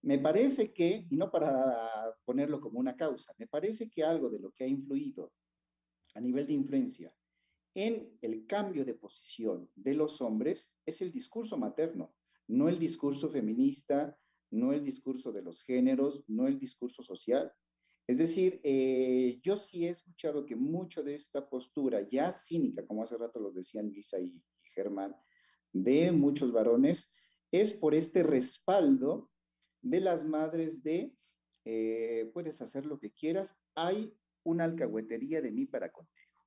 [0.02, 4.38] Me parece que, y no para ponerlo como una causa, me parece que algo de
[4.38, 5.32] lo que ha influido
[6.14, 7.12] a nivel de influencia
[7.74, 12.14] en el cambio de posición de los hombres es el discurso materno,
[12.46, 14.16] no el discurso feminista,
[14.52, 17.52] no el discurso de los géneros, no el discurso social.
[18.06, 23.02] Es decir, eh, yo sí he escuchado que mucho de esta postura ya cínica, como
[23.02, 24.40] hace rato lo decían Lisa y,
[24.74, 25.16] Germán,
[25.72, 27.14] de muchos varones,
[27.50, 29.30] es por este respaldo
[29.82, 31.14] de las madres de
[31.64, 36.42] eh, puedes hacer lo que quieras, hay una alcahuetería de mí para contigo,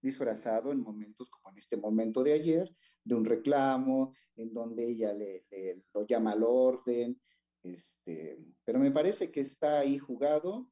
[0.00, 5.12] disfrazado en momentos como en este momento de ayer, de un reclamo, en donde ella
[5.12, 5.46] le,
[5.92, 7.20] lo llama al orden,
[7.62, 10.68] este, pero me parece que está ahí jugado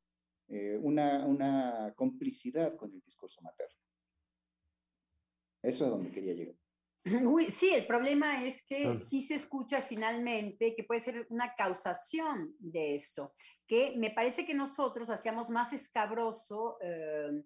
[0.48, 3.76] eh, una, una complicidad con el discurso materno.
[5.62, 6.59] Eso es donde quería llegar.
[7.50, 12.94] Sí, el problema es que sí se escucha finalmente que puede ser una causación de
[12.94, 13.32] esto,
[13.66, 17.42] que me parece que nosotros hacíamos más escabroso eh,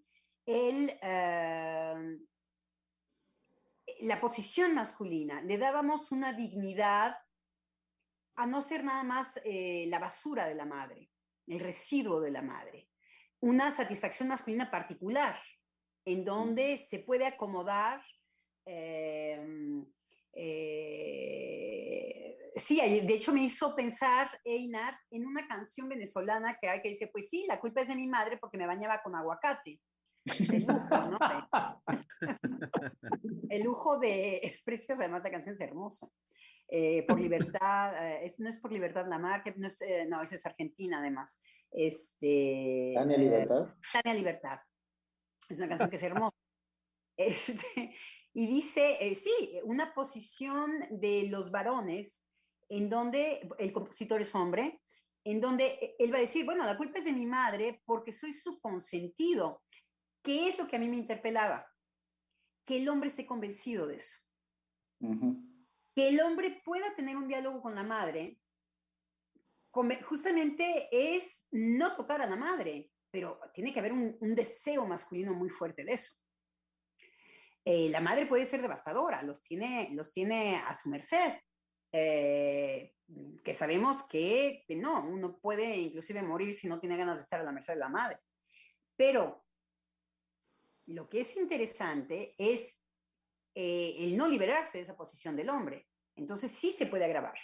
[0.46, 2.18] el, eh,
[4.00, 7.16] la posición masculina, le dábamos una dignidad
[8.36, 11.10] a no ser nada más la basura de la madre,
[11.46, 12.88] el residuo de la madre
[13.44, 15.38] una satisfacción masculina particular,
[16.06, 16.24] en mm.
[16.24, 18.02] donde se puede acomodar.
[18.66, 19.84] Em,
[20.32, 26.90] eh, sí, de hecho me hizo pensar, Einar, en una canción venezolana que hay que
[26.90, 29.80] dice, pues sí, la culpa es de mi madre porque me bañaba con aguacate.
[30.24, 31.18] El lujo, ¿no?
[33.50, 36.08] El lujo de es preciosa, además la canción es hermosa.
[36.68, 40.46] Eh, por libertad, eh, no es por libertad la marca, no, es, no, esa es
[40.46, 41.42] Argentina además.
[41.70, 43.74] Este, Tania Libertad.
[43.92, 44.58] Tania Libertad.
[45.48, 46.34] Es una canción que es hermosa.
[47.16, 47.94] Este,
[48.34, 49.30] y dice, eh, sí,
[49.64, 52.26] una posición de los varones
[52.68, 54.82] en donde el compositor es hombre,
[55.24, 58.12] en donde e, él va a decir, bueno, la culpa es de mi madre porque
[58.12, 59.62] soy su consentido.
[60.22, 61.66] ¿Qué es lo que a mí me interpelaba?
[62.66, 64.18] Que el hombre esté convencido de eso.
[65.94, 68.38] Que el hombre pueda tener un diálogo con la madre
[70.02, 75.50] justamente es no tocar a la madre, pero tiene que haber un, deseo masculino muy
[75.50, 76.14] fuerte de eso.
[77.64, 81.34] Eh, la madre puede ser devastadora, los tiene, los tiene a su merced,
[81.92, 82.92] eh,
[83.42, 87.44] que sabemos que, no, uno puede inclusive morir si no tiene ganas de estar a
[87.44, 88.18] la merced de la madre.
[88.96, 89.44] Pero
[90.86, 92.82] lo que es interesante es
[93.54, 95.88] eh, el no liberarse de esa posición del hombre.
[96.16, 97.38] Entonces sí se puede agravar.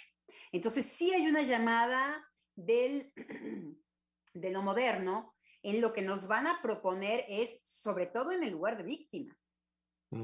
[0.53, 3.13] Entonces sí hay una llamada del,
[4.35, 8.51] de lo moderno en lo que nos van a proponer es, sobre todo en el
[8.51, 9.39] lugar de víctima,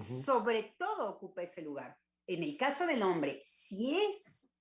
[0.01, 1.97] sobre todo ocupa ese lugar.
[2.27, 4.53] En el caso del hombre, si es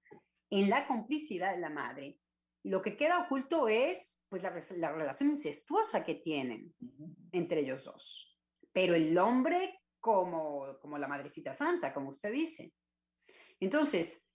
[0.50, 2.20] en la complicidad de la madre,
[2.66, 6.74] Lo que queda oculto es pues la, la relación incestuosa que tienen
[7.32, 8.36] entre ellos dos.
[8.74, 12.74] Pero el hombre como, como la madrecita santa, como usted dice.
[13.60, 14.28] Entonces,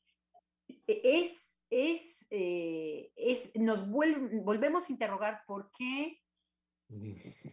[0.86, 6.20] es, es, eh, es nos volvemos a interrogar por qué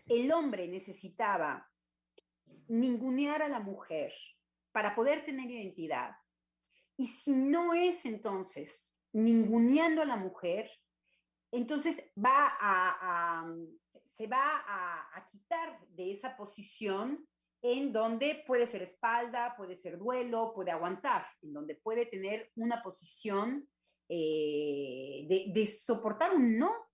[0.07, 1.67] el hombre necesitaba
[2.67, 4.13] ningunear a la mujer
[4.71, 6.11] para poder tener identidad.
[6.97, 10.69] Y si no es entonces ninguneando a la mujer,
[11.51, 13.45] entonces va a,
[14.03, 17.27] se va a, quitar de esa posición
[17.61, 22.81] en donde puede ser espalda, puede ser duelo, puede aguantar, en donde puede tener una
[22.81, 23.67] posición
[24.07, 26.86] eh, de, soportar un no.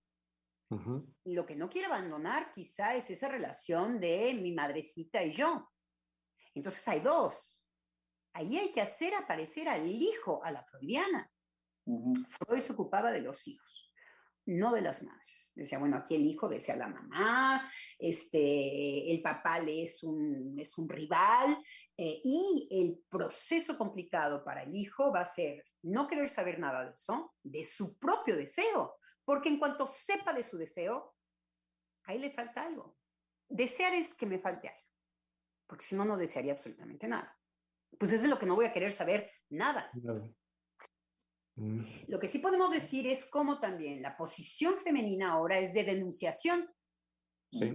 [1.24, 5.70] Lo que no quiere abandonar quizá es esa relación de mi madrecita y yo.
[6.54, 7.62] Entonces hay dos.
[8.32, 11.30] Ahí hay que hacer aparecer al hijo, a la freudiana.
[11.84, 13.92] Freud se ocupaba de los hijos,
[14.46, 15.52] no de las madres.
[15.54, 20.58] Decía, bueno, aquí el hijo desea a la mamá, este, el papá le es un,
[20.58, 21.62] es un rival,
[21.96, 26.84] eh, y el proceso complicado para el hijo va a ser no querer saber nada
[26.84, 31.14] de eso, de su propio deseo, porque en cuanto sepa de su deseo,
[32.04, 32.98] ahí le falta algo.
[33.48, 34.88] Desear es que me falte algo,
[35.66, 37.38] porque si no, no desearía absolutamente nada.
[37.98, 39.90] Pues es de lo que no voy a querer saber nada.
[41.56, 41.84] Mm.
[42.08, 46.68] Lo que sí podemos decir es cómo también la posición femenina ahora es de denunciación.
[47.52, 47.72] Sí.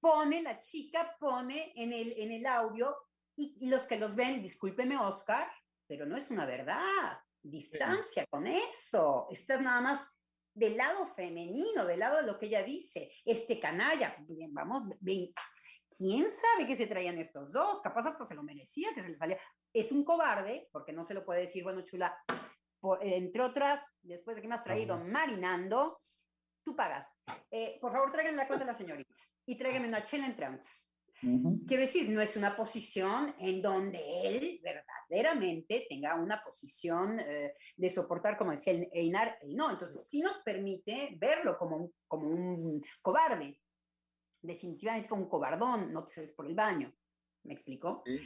[0.00, 2.94] Pone la chica, pone en el, en el audio,
[3.36, 5.50] y, los que los ven, discúlpeme Oscar,
[5.86, 7.18] pero no es una verdad.
[7.42, 9.28] Distancia con eso.
[9.30, 10.08] Estás nada más
[10.54, 13.10] del lado femenino, del lado de lo que ella dice.
[13.24, 14.84] Este canalla, bien, vamos,
[15.96, 17.80] ¿Quién sabe qué se traían estos dos?
[17.80, 19.38] Capaz hasta se lo merecía, que se le salía.
[19.72, 22.16] Es un cobarde, porque no se lo puede decir, bueno, chula,
[23.00, 25.98] entre otras, después de que me has traído marinando,
[26.64, 27.22] tú pagas.
[27.50, 30.93] Eh, por favor, tráiganme la cuenta de la señorita y tráiganme una chela entre antes.
[31.66, 37.90] Quiero decir, no es una posición en donde él verdaderamente tenga una posición eh, de
[37.90, 39.70] soportar, como decía Einar, el no.
[39.70, 43.58] Entonces, sí nos permite verlo como un, como un cobarde
[44.44, 46.92] definitivamente como un cobardón, no te sales por el baño.
[47.44, 48.02] ¿Me explicó?
[48.06, 48.20] Sí.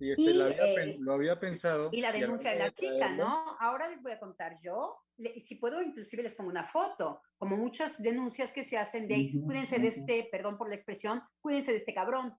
[0.00, 1.90] Y, este, eh, lo, había, pensado.
[1.92, 3.56] Y la denuncia de la chica, ¿no?
[3.60, 4.96] Ahora les voy a contar yo,
[5.36, 9.78] si puedo, inclusive les pongo una foto, como muchas denuncias que se hacen de, cuídense
[9.78, 12.34] de este, perdón por la expresión, cuídense de este cabrón,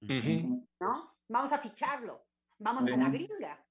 [0.00, 1.16] ¿no?
[1.28, 2.26] Vamos a ficharlo,
[2.58, 3.66] vamos a la gringa,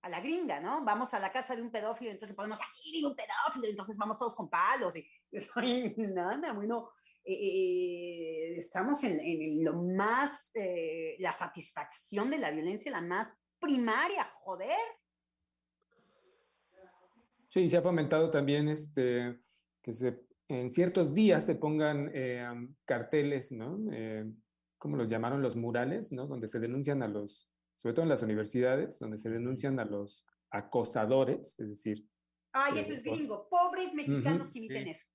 [0.00, 0.82] a la gringa, ¿no?
[0.82, 4.34] Vamos a la casa de un pedófilo, entonces podemos, aquí un pedófilo, entonces vamos todos
[4.34, 5.06] con palos, y
[5.38, 6.90] soy nada, bueno,
[7.30, 14.78] eh, estamos en, lo más, eh, la satisfacción de la violencia, la más primaria, joder.
[17.48, 19.40] Sí, se ha fomentado también este,
[19.82, 22.48] que se, en ciertos días se pongan eh,
[22.86, 23.78] carteles, ¿no?
[24.78, 25.42] ¿Cómo los llamaron?
[25.42, 26.26] Los murales, ¿no?
[26.26, 30.26] Donde se denuncian a los, sobre todo en las universidades, donde se denuncian a los
[30.50, 32.08] acosadores, es decir.
[32.52, 33.48] Ay, eso es gringo.
[33.50, 35.06] Pobres mexicanos que imiten eso.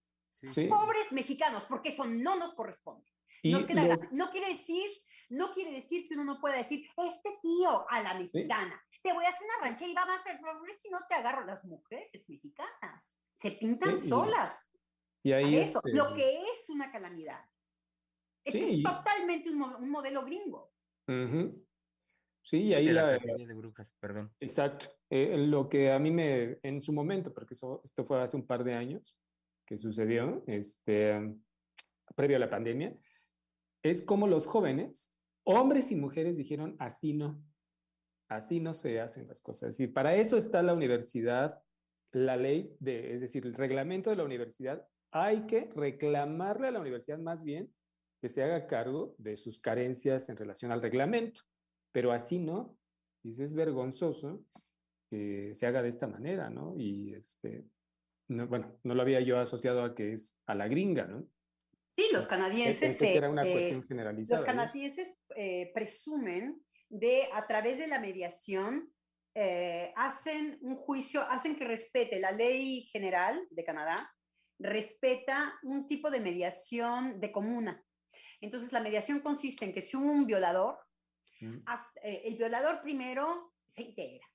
[0.69, 3.11] Pobres mexicanos, porque eso no nos corresponde.
[3.43, 4.89] Nos queda No quiere decir,
[5.29, 9.25] no quiere decir que uno no pueda decir, este tío a la mexicana, te voy
[9.25, 10.39] a hacer una ranchera y vamos a hacer,
[10.79, 14.71] si no te agarro las mujeres mexicanas, se pintan solas.
[15.23, 17.39] Y ahí eso, este lo que es una calamidad.
[18.45, 20.73] Este es totalmente un, modelo gringo.
[22.41, 24.33] Sí, y ahí la, de brujas, perdón.
[24.39, 24.87] Exacto.
[25.09, 28.45] Eh, lo que a mí me, en su momento, porque eso, esto fue hace un
[28.45, 29.17] par de años,
[29.77, 31.35] sucedió este,
[32.15, 32.95] previo a la pandemia,
[33.83, 35.11] es como los jóvenes,
[35.43, 37.43] hombres y mujeres, dijeron, así no,
[38.29, 39.69] así no se hacen las cosas.
[39.69, 41.61] Es decir, para eso está la universidad,
[42.11, 46.79] la ley, de, es decir, el reglamento de la universidad, hay que reclamarle a la
[46.79, 47.71] universidad más bien
[48.21, 51.41] que se haga cargo de sus carencias en relación al reglamento,
[51.91, 52.77] pero así no,
[53.21, 54.43] y es vergonzoso
[55.09, 56.73] que se haga de esta manera, ¿no?
[56.77, 57.65] Y este,
[58.27, 61.27] bueno, no lo había yo asociado a que es a la gringa, ¿no?
[61.95, 62.99] Sí, los canadienses.
[63.01, 64.39] era una cuestión generalizada.
[64.39, 68.91] Los canadienses eh, presumen de, a través de la mediación,
[69.35, 74.11] eh, hacen un juicio, hacen que respete la ley general de Canadá,
[74.59, 77.83] respeta un tipo de mediación de comuna.
[78.41, 80.77] Entonces, la mediación consiste en que si un violador,
[81.41, 81.57] mm.
[82.03, 84.32] eh, el violador primero se integra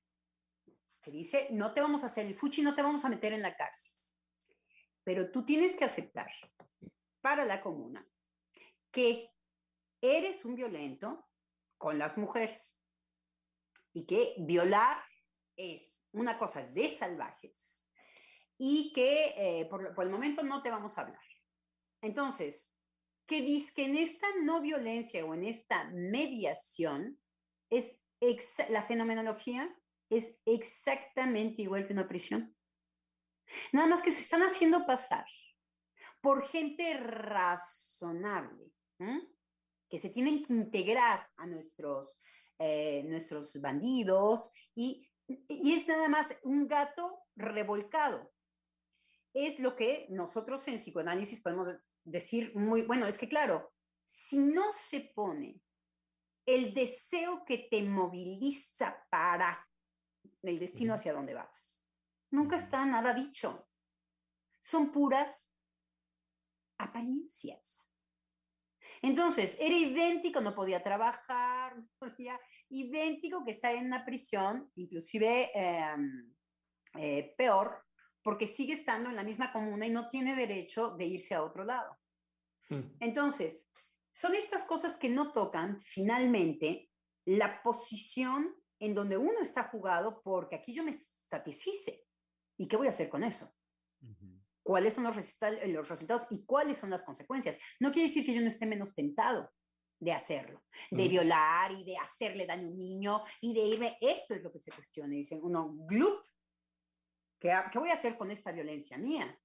[1.11, 3.57] dice, no te vamos a hacer el fuchi, no te vamos a meter en la
[3.57, 3.93] cárcel.
[5.05, 6.31] Pero tú tienes que aceptar
[7.21, 8.07] para la comuna
[8.91, 9.31] que
[10.01, 11.29] eres un violento
[11.77, 12.81] con las mujeres
[13.93, 15.03] y que violar
[15.57, 17.89] es una cosa de salvajes
[18.57, 21.23] y que eh, por, por el momento no te vamos a hablar.
[22.01, 22.77] Entonces,
[23.27, 27.21] que dice que en esta no violencia o en esta mediación
[27.71, 28.03] es
[28.69, 29.78] la fenomenología
[30.11, 32.57] es exactamente igual que una prisión.
[33.73, 35.27] Nada más que se están haciendo pasar
[36.21, 38.73] por gente razonable,
[39.89, 42.21] que se tienen que integrar a nuestros,
[42.59, 48.33] eh, nuestros bandidos y, y es nada más un gato revolcado.
[49.33, 51.69] Es lo que nosotros en psicoanálisis podemos
[52.05, 53.73] decir muy, bueno, es que claro,
[54.05, 55.61] si no se pone
[56.47, 59.68] el deseo que te moviliza para
[60.43, 61.85] el destino hacia donde vas,
[62.31, 63.69] nunca está nada dicho.
[64.61, 65.55] Son puras
[66.79, 67.95] apariencias.
[69.03, 76.35] Entonces, era idéntico, no podía trabajar, podía, idéntico que estar en una prisión, inclusive em,
[76.95, 77.85] eh, peor,
[78.23, 81.65] porque sigue estando en la misma comuna y no tiene derecho de irse a otro
[81.65, 81.99] lado.
[82.69, 82.97] Mm.
[83.01, 83.71] Entonces,
[84.13, 86.91] son estas cosas que no tocan finalmente
[87.25, 92.05] la posición en donde uno está jugado porque aquí yo me satisfice.
[92.57, 93.53] ¿Y qué voy a hacer con eso?
[94.63, 97.59] ¿Cuáles son los, los resultados y cuáles son las consecuencias?
[97.81, 99.51] No quiere decir que yo no esté menos tentado
[100.01, 103.99] de hacerlo, de violar y de hacerle daño a un niño y de irme.
[104.01, 105.15] Eso es lo que se cuestiona.
[105.15, 106.25] Dicen uno, glup,
[107.41, 109.41] ¿qué, ¿qué voy a hacer con esta violencia mía?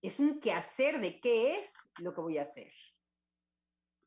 [0.00, 2.72] Es un quehacer de qué es lo que voy a hacer.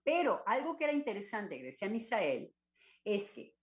[0.04, 2.56] Pero algo que era interesante, que decía Misael,
[3.04, 3.56] es que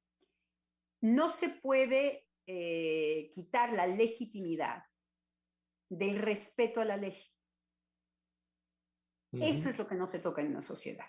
[1.01, 4.85] no se puede eh, quitar la legitimidad
[5.91, 7.17] del respeto a la ley.
[9.33, 11.07] Eso es lo que no se toca en una sociedad.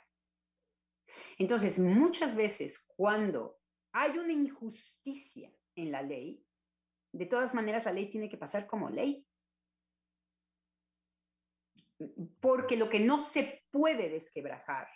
[1.37, 3.59] Entonces, muchas veces cuando
[3.93, 6.45] hay una injusticia en la ley,
[7.13, 9.25] de todas maneras la ley tiene que pasar como ley.
[12.39, 14.87] Porque lo que no se puede desquebrajar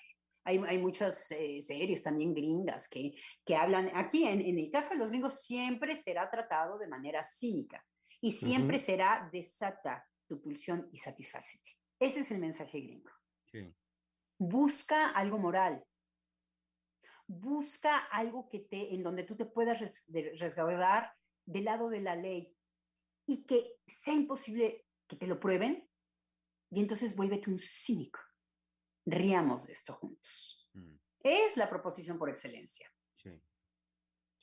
[0.45, 3.13] hay, muchas eh, series también gringas que,
[3.45, 7.23] que hablan, aquí en, en, el caso de los gringos siempre será tratado de manera
[7.23, 7.85] cínica
[8.19, 11.71] y siempre será desata tu pulsión y satisfacete.
[11.99, 13.11] Ese es el mensaje gringo.
[14.37, 15.85] Busca algo moral.
[17.27, 20.05] Busca algo que te, en donde tú te puedas
[20.37, 21.13] resguardar
[21.45, 22.55] del lado de la ley
[23.25, 25.89] y que sea imposible que te lo prueben
[26.71, 28.19] y entonces vuélvete un cínico
[29.05, 30.69] riamos de esto juntos.
[30.73, 30.95] Mm.
[31.19, 32.91] Es la proposición por excelencia.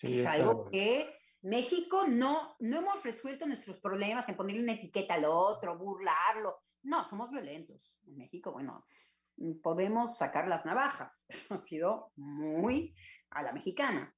[0.03, 5.25] es algo que México no, no hemos resuelto nuestros problemas en ponerle una etiqueta al
[5.27, 6.63] otro, burlarlo.
[6.83, 7.97] No, somos violentos.
[8.07, 8.85] En México, bueno,
[9.63, 11.27] podemos sacar las navajas.
[11.29, 12.95] Eso ha sido muy
[13.31, 14.15] a la mexicana.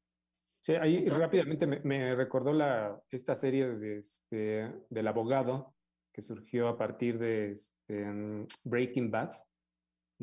[0.61, 5.75] Sí, ahí rápidamente me, recordó la, esta serie de, este, del abogado
[6.13, 8.07] que surgió a partir de este,
[8.63, 9.33] Breaking Bad.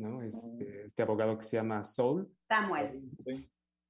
[0.00, 0.22] ¿No?
[0.22, 2.28] Este, este, abogado que se llama Soul.
[2.48, 3.02] Samuel.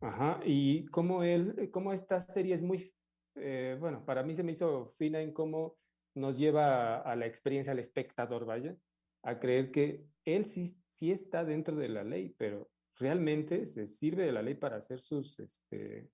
[0.01, 2.93] Ajá, y cómo él, cómo esta serie es muy,
[3.37, 5.77] eh, bueno, para mí se me hizo fina en cómo
[6.15, 8.77] nos lleva a, la experiencia al espectador, vaya,
[9.23, 14.25] a creer que él sí, sí está dentro de la ley, pero realmente se sirve
[14.25, 16.11] de la ley para hacer sus, este,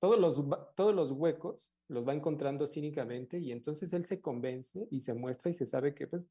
[0.00, 0.42] todos los,
[0.74, 5.50] todos los huecos los va encontrando cínicamente y entonces él se convence y se muestra
[5.50, 6.22] y se sabe que pues,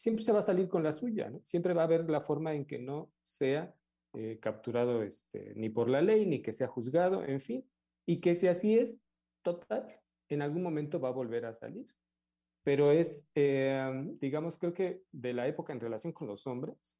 [0.00, 1.42] siempre se va a salir con la suya, ¿no?
[1.44, 3.74] Siempre va a haber la forma en que no sea
[4.14, 7.70] eh, capturado este, ni por la ley, ni que sea juzgado, en fin,
[8.06, 8.96] y que si así es,
[9.42, 11.86] total, en algún momento va a volver a salir.
[12.62, 16.98] Pero es, eh, digamos, creo que de la época en relación con los hombres,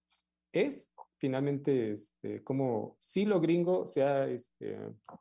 [0.52, 4.76] es finalmente este, como si lo gringo se ha, este,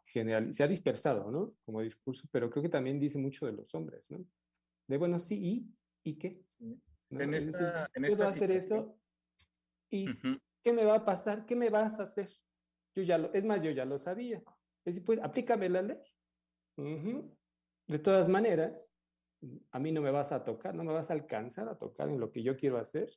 [0.06, 1.54] general, se ha dispersado, ¿no?
[1.64, 4.26] Como discurso, pero creo que también dice mucho de los hombres, ¿no?
[4.86, 5.40] De bueno, sí,
[6.04, 6.44] ¿y, ¿y qué?
[7.12, 8.96] En esta, en esta hacer eso
[9.90, 10.06] y
[10.64, 11.46] ¿qué me va a pasar?
[11.46, 12.30] ¿Qué me vas a hacer?
[12.96, 14.38] Yo ya lo, es más, yo ya lo sabía.
[14.86, 15.98] Es decir, pues aplícame la ley.
[17.88, 18.92] De todas maneras,
[19.72, 22.20] a mí no me vas a tocar, no me vas a alcanzar a tocar en
[22.20, 23.10] lo que yo quiero hacer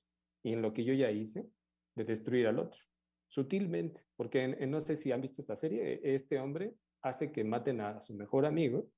[0.43, 1.49] y en lo que yo ya hice
[1.95, 2.81] de destruir al otro,
[3.29, 8.01] sutilmente, porque no sé si han visto esta serie, este hombre hace que maten a
[8.01, 8.89] su mejor amigo,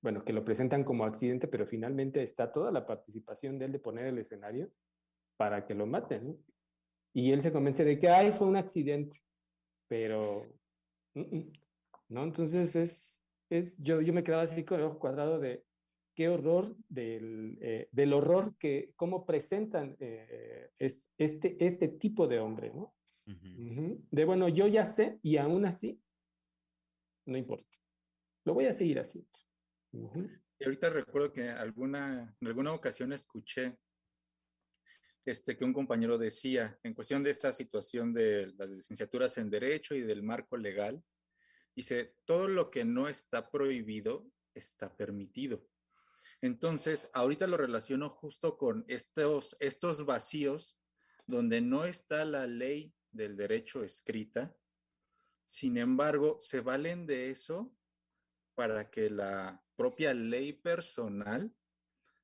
[0.00, 3.78] bueno, que lo presentan como accidente, pero finalmente está toda la participación de él de
[3.78, 4.70] poner el escenario
[5.36, 6.38] para que lo maten.
[7.12, 9.22] Y él se convence de que, ay, fue un accidente,
[9.88, 10.46] pero,
[12.08, 12.24] ¿no?
[12.24, 15.64] Entonces es, es yo, yo me quedaba así con el ojo cuadrado de
[16.14, 22.40] qué horror del, eh, del horror que, cómo presentan eh, es, este, este tipo de
[22.40, 22.94] hombre, ¿no?
[24.12, 26.00] De, bueno, yo ya sé y aún así,
[27.26, 27.76] no importa,
[28.44, 29.45] lo voy a seguir haciendo.
[30.58, 33.78] Y ahorita recuerdo que alguna, en alguna ocasión escuché
[35.24, 39.94] este, que un compañero decía, en cuestión de esta situación de las licenciaturas en Derecho
[39.94, 41.02] y del marco legal,
[41.74, 45.66] dice, todo lo que no está prohibido está permitido.
[46.40, 50.78] Entonces, ahorita lo relaciono justo con estos, estos vacíos
[51.26, 54.56] donde no está la ley del derecho escrita,
[55.44, 57.74] sin embargo, se valen de eso
[58.54, 61.54] para que la propia ley personal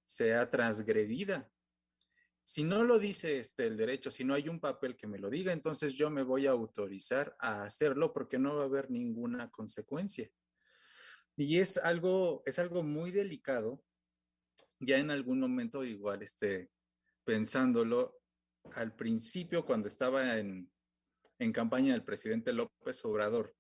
[0.05, 1.50] sea transgredida.
[2.44, 5.30] Si no lo dice este el derecho, si no hay un papel que me lo
[5.30, 9.50] diga, entonces yo me voy a autorizar a hacerlo porque no va a haber ninguna
[9.50, 10.28] consecuencia.
[11.36, 13.82] Y es algo, es algo muy delicado.
[14.80, 16.70] Ya en algún momento igual, este,
[17.24, 18.18] pensándolo,
[18.74, 20.70] al principio cuando estaba en,
[21.38, 23.55] en campaña del presidente López Obrador,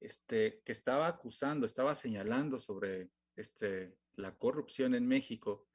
[0.00, 5.66] este, que estaba acusando, estaba señalando sobre este, la corrupción en México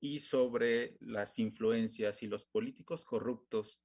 [0.00, 3.80] y sobre las influencias y los políticos corruptos,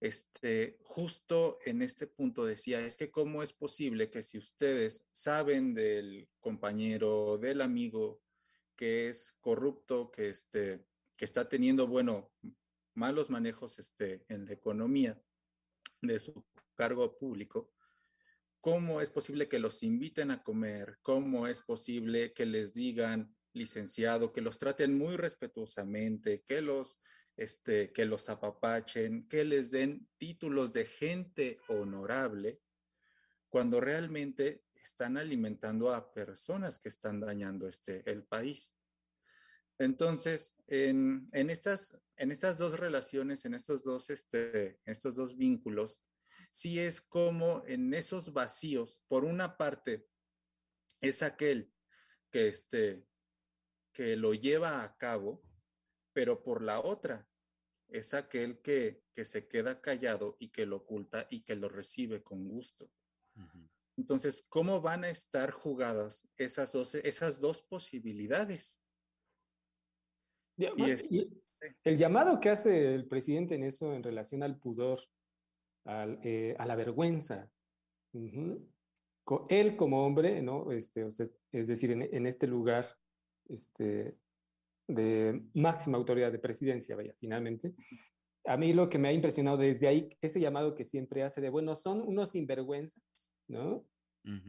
[0.00, 5.74] este, justo en este punto decía, es que cómo es posible que si ustedes saben
[5.74, 8.20] del compañero, del amigo
[8.76, 10.84] que es corrupto, que, este,
[11.18, 12.30] está teniendo, bueno,
[12.94, 15.20] malos manejos este, en la economía
[16.00, 16.44] de su
[16.74, 17.72] cargo público,
[18.70, 20.98] ¿cómo es posible que los inviten a comer?
[21.00, 26.98] ¿Cómo es posible que les digan licenciado, que los traten muy respetuosamente, que los
[27.38, 32.60] este, que los apapachen, que les den títulos de gente honorable,
[33.48, 38.74] cuando realmente están alimentando a personas que están dañando este, el país.
[39.78, 46.02] Entonces, en, estas, en estas dos relaciones, en estos dos, este, estos dos vínculos,
[46.50, 50.06] sí es como en esos vacíos, por una parte,
[51.00, 51.72] es aquel
[52.30, 53.06] que, este,
[53.92, 55.42] que lo lleva a cabo,
[56.12, 57.28] pero por la otra
[57.88, 62.22] es aquel que, que se queda callado y que lo oculta y que lo recibe
[62.22, 62.90] con gusto.
[63.96, 68.80] Entonces, ¿cómo van a estar jugadas esas dos, esas dos posibilidades?
[71.84, 75.00] el llamado que hace el presidente en eso en relación al pudor,
[76.22, 77.50] eh, a la vergüenza,
[79.48, 80.70] él como hombre, ¿no?
[80.72, 82.86] Este, es decir, en, en este lugar,
[83.48, 84.16] este,
[84.88, 87.74] de máxima autoridad de presidencia, vaya, finalmente.
[88.46, 91.50] A mí lo que me ha impresionado desde ahí, ese llamado que siempre hace de,
[91.50, 93.84] bueno, son unos sinvergüenzas, ¿no?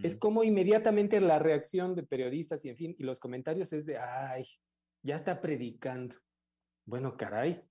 [0.03, 3.97] Es como inmediatamente la reacción de periodistas y en fin, y los comentarios es de,
[3.97, 4.43] ay,
[5.01, 6.17] ya está predicando.
[6.85, 7.61] Bueno, caray,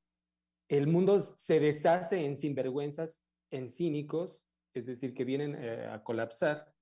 [0.69, 6.73] el mundo se deshace en sinvergüenzas, en cínicos, es decir, que vienen eh, a colapsar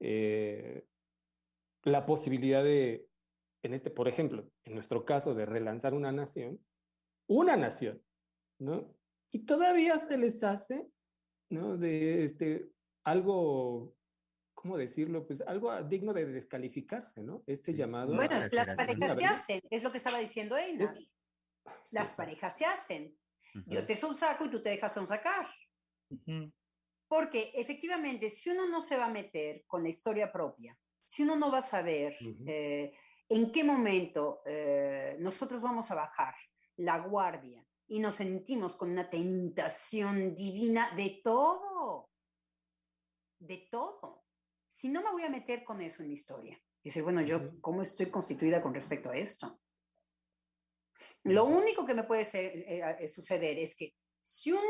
[0.00, 0.86] eh,
[1.82, 3.08] la posibilidad de
[3.64, 6.62] en este, por ejemplo, en nuestro caso de relanzar una nación,
[7.26, 8.02] una nación,
[8.58, 8.94] ¿no?
[9.32, 10.86] Y todavía se les hace,
[11.48, 11.78] ¿no?
[11.78, 12.70] De este,
[13.04, 13.96] algo,
[14.52, 15.26] ¿cómo decirlo?
[15.26, 17.42] Pues algo digno de descalificarse, ¿no?
[17.46, 18.14] Este llamado.
[18.14, 20.94] Bueno, es que las parejas se hacen, es lo que estaba diciendo Einar.
[21.90, 23.16] Las parejas se hacen.
[23.66, 24.92] Yo te saco y tú te dejas
[26.08, 26.52] sacar.
[27.08, 31.36] Porque efectivamente, si uno no se va a meter con la historia propia, si uno
[31.36, 32.16] no va a saber
[33.28, 36.34] en qué momento eh, nosotros vamos a bajar
[36.76, 42.10] la guardia y nos sentimos con una tentación divina de todo,
[43.38, 44.24] de todo.
[44.68, 47.60] Si no me voy a meter con eso en mi historia, y decir, bueno, yo,
[47.60, 49.58] ¿cómo estoy constituida con respecto a esto?
[51.24, 53.94] Lo único que me puede eh, eh, suceder es que
[54.24, 54.64] si un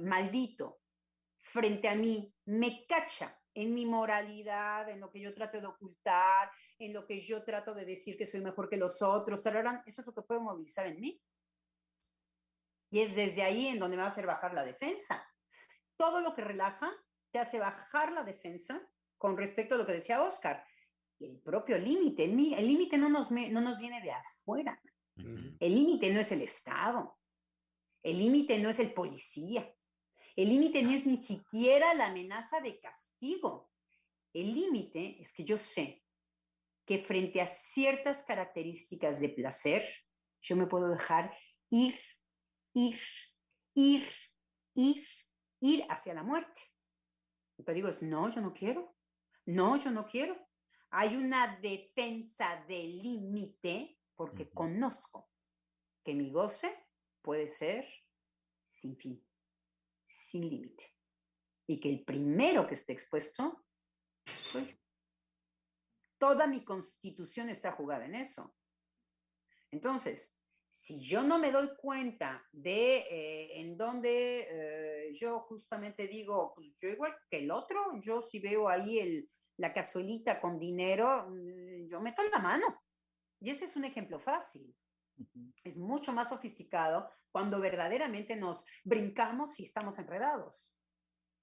[0.00, 0.80] maldito
[1.38, 6.50] frente a mí me cacha en mi moralidad, en lo que yo trato de ocultar,
[6.78, 10.06] en lo que yo trato de decir que soy mejor que los otros, eso es
[10.06, 11.22] lo que puede movilizar en mí.
[12.90, 15.26] Y es desde ahí en donde me va a hacer bajar la defensa.
[15.96, 16.90] Todo lo que relaja
[17.30, 18.80] te hace bajar la defensa
[19.18, 20.64] con respecto a lo que decía Oscar.
[21.18, 24.80] El propio límite, el límite no nos, no nos viene de afuera.
[25.16, 27.18] El límite no es el Estado.
[28.06, 29.68] El límite no es el policía.
[30.36, 33.72] El límite no es ni siquiera la amenaza de castigo.
[34.32, 36.04] El límite es que yo sé
[36.84, 39.84] que frente a ciertas características de placer,
[40.40, 41.36] yo me puedo dejar
[41.68, 41.98] ir,
[42.74, 42.96] ir,
[43.74, 44.08] ir,
[44.74, 45.04] ir,
[45.58, 46.60] ir hacia la muerte.
[47.56, 48.94] Que digo es, no, yo no quiero.
[49.46, 50.36] No, yo no quiero.
[50.90, 55.28] Hay una defensa del límite porque conozco
[56.04, 56.85] que mi goce
[57.26, 57.84] puede ser
[58.66, 59.26] sin fin
[60.06, 60.84] sin límite.
[61.66, 63.64] Y que el primero que esté expuesto
[64.38, 64.76] soy yo.
[66.18, 68.54] Toda mi constitución está jugada en eso.
[69.70, 70.38] Entonces,
[70.70, 76.74] si yo no me doy cuenta de eh, en dónde eh, yo justamente digo, pues
[76.78, 81.86] yo igual que el otro, yo si veo ahí el, la cazuelita con dinero, mm,
[81.86, 82.82] yo meto la mano.
[83.40, 84.74] Y ese es un ejemplo fácil.
[85.64, 90.72] Es mucho más sofisticado cuando verdaderamente nos brincamos y estamos enredados.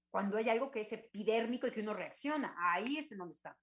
[0.10, 3.60] Cuando hay algo que es epidérmico y que uno reacciona, ahí es en donde estamos.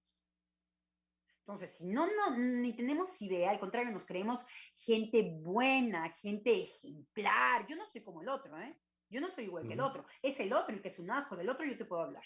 [1.40, 4.44] Entonces, si no, no, ni tenemos idea, al contrario, nos creemos
[4.76, 7.66] gente buena, gente ejemplar.
[7.66, 8.78] Yo no soy como el otro, ¿eh?
[9.08, 10.04] Yo no soy igual que el otro.
[10.22, 12.22] Es el otro el que es un asco, del otro yo te puedo hablar.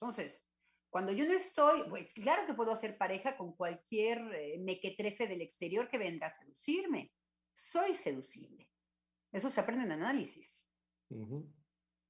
[0.00, 0.48] Entonces,
[0.92, 5.40] cuando yo no estoy, pues claro que puedo hacer pareja con cualquier eh, mequetrefe del
[5.40, 7.14] exterior que venga a seducirme.
[7.54, 8.70] Soy seducible.
[9.32, 10.70] Eso se aprende en análisis.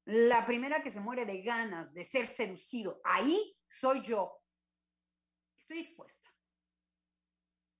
[0.05, 4.43] La primera que se muere de ganas de ser seducido, ahí soy yo
[5.57, 6.29] estoy expuesta.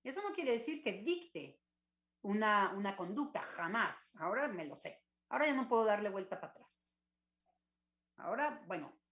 [0.03, 1.59] Eso no quiere decir que dicte
[2.21, 4.09] una, una conducta, jamás.
[4.15, 5.03] Ahora me lo sé.
[5.27, 6.89] Ahora ya no puedo darle vuelta para atrás.
[8.15, 9.02] Ahora, bueno,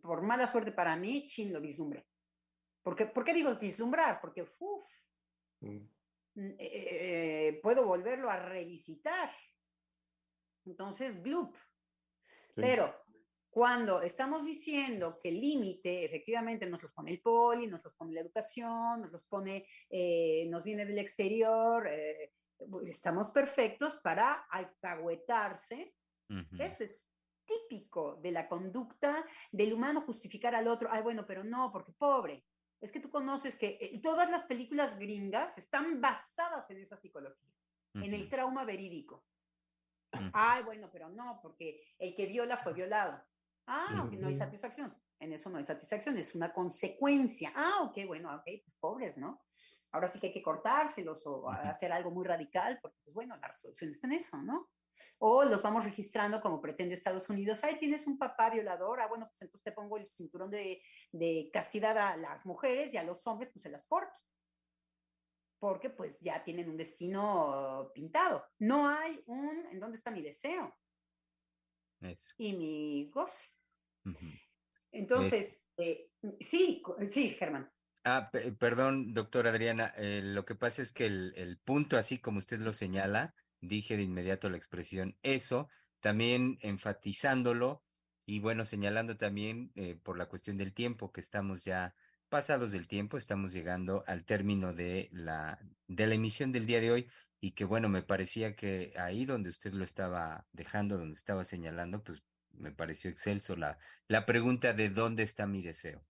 [0.00, 2.06] por mala suerte para mí, chin, lo vislumbré.
[2.82, 4.20] ¿Por qué, ¿Por qué digo vislumbrar?
[4.20, 4.86] Porque, uff,
[5.60, 5.86] mm.
[6.36, 9.30] eh, eh, puedo volverlo a revisitar.
[10.64, 11.56] Entonces, gloop.
[12.54, 12.94] Pero
[13.50, 18.12] cuando estamos diciendo que el límite efectivamente nos los pone el poli, nos los pone
[18.12, 22.34] la educación, nos los pone, eh, nos viene del exterior, eh,
[22.70, 25.94] pues estamos perfectos para alcahuetarse.
[26.58, 27.07] Eso es
[27.48, 30.88] típico de la conducta del humano justificar al otro.
[30.92, 32.44] Ay, bueno, pero no, porque pobre.
[32.80, 37.52] Es que tú conoces que eh, todas las películas gringas están basadas en esa psicología,
[37.94, 39.24] en el trauma verídico.
[40.32, 43.20] Ay, bueno, pero no, porque el que viola fue violado.
[43.66, 44.96] Ah, no hay satisfacción.
[45.20, 47.52] En eso no hay satisfacción, es una consecuencia.
[47.56, 49.42] Ah, ok, bueno, ok, pues pobres, ¿no?
[49.90, 53.48] Ahora sí que hay que cortárselos o hacer algo muy radical, porque, pues bueno, la
[53.48, 54.70] resolución está en eso, ¿no?
[55.18, 57.62] O los vamos registrando como pretende Estados Unidos.
[57.62, 59.00] Ay, tienes un papá violador.
[59.00, 62.96] Ah, bueno, pues entonces te pongo el cinturón de, de castidad a las mujeres y
[62.96, 64.20] a los hombres, pues se las corto.
[65.58, 68.44] Porque pues ya tienen un destino pintado.
[68.58, 70.76] No hay un, ¿en dónde está mi deseo?
[72.36, 73.46] Y mi goce.
[74.92, 76.10] Entonces, eh,
[76.40, 77.70] sí, sí, Germán.
[78.04, 82.58] Ah, perdón, doctora Adriana, eh, lo que pasa es que el, punto, así como usted
[82.60, 85.68] lo señala, dije de inmediato la expresión eso,
[86.00, 87.82] también enfatizándolo
[88.26, 91.94] y bueno, señalando también eh, por la cuestión del tiempo, que estamos ya
[92.28, 96.90] pasados del tiempo, estamos llegando al término de la, de la emisión del día de
[96.90, 97.10] hoy
[97.40, 102.02] y que bueno, me parecía que ahí donde usted lo estaba dejando, donde estaba señalando,
[102.02, 103.78] pues me pareció excelso la,
[104.08, 106.04] la pregunta de dónde está mi deseo.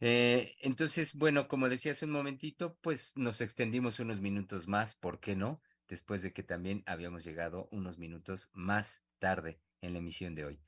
[0.00, 5.18] Eh, entonces, bueno, como decía hace un momentito, pues nos extendimos unos minutos más, ¿por
[5.18, 5.60] qué no?
[5.88, 10.60] Después de que también habíamos llegado unos minutos más tarde en la emisión de hoy.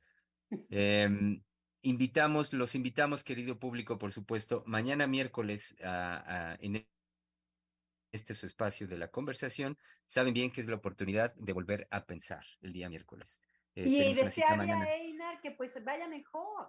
[0.70, 1.42] Em,
[1.82, 6.86] invitamos, los invitamos, querido público, por supuesto, mañana miércoles a, en
[8.12, 9.78] este su espacio de la conversación.
[10.06, 13.40] Saben bien que es la oportunidad de volver a pensar el día miércoles.
[13.76, 16.68] Eh, y desearle a Einar que pues vaya mejor.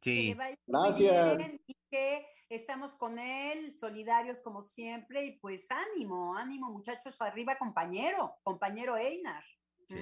[0.00, 0.36] Sí.
[0.66, 1.60] Gracias.
[1.66, 8.36] y que estamos con él, solidarios como siempre, y pues ánimo, ánimo, muchachos, arriba, compañero,
[8.42, 9.44] compañero Einar.
[9.88, 9.98] Sí.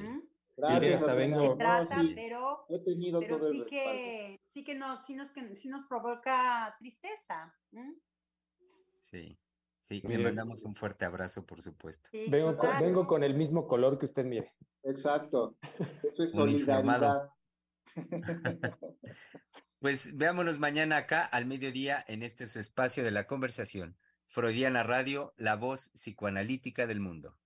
[0.57, 1.57] Gracias, hasta vengo.
[2.15, 6.75] pero, He tenido pero sí que sí que nos, sí nos, que, sí nos provoca
[6.79, 7.55] tristeza.
[8.99, 9.39] Sí.
[9.81, 12.11] Sí, le mandamos un fuerte abrazo, por supuesto.
[12.29, 14.53] vengo, con, vengo, con, el mismo color que usted mire.
[14.83, 15.57] Exacto.
[16.03, 17.31] Eso es solidaridad.
[19.79, 23.97] pues veámonos mañana acá al mediodía en este su espacio de la conversación.
[24.27, 27.37] Freudiana Radio, la voz psicoanalítica del mundo.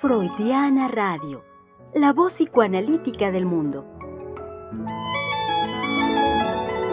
[0.00, 1.54] Freudiana Radio
[1.94, 3.86] la voz psicoanalítica del mundo.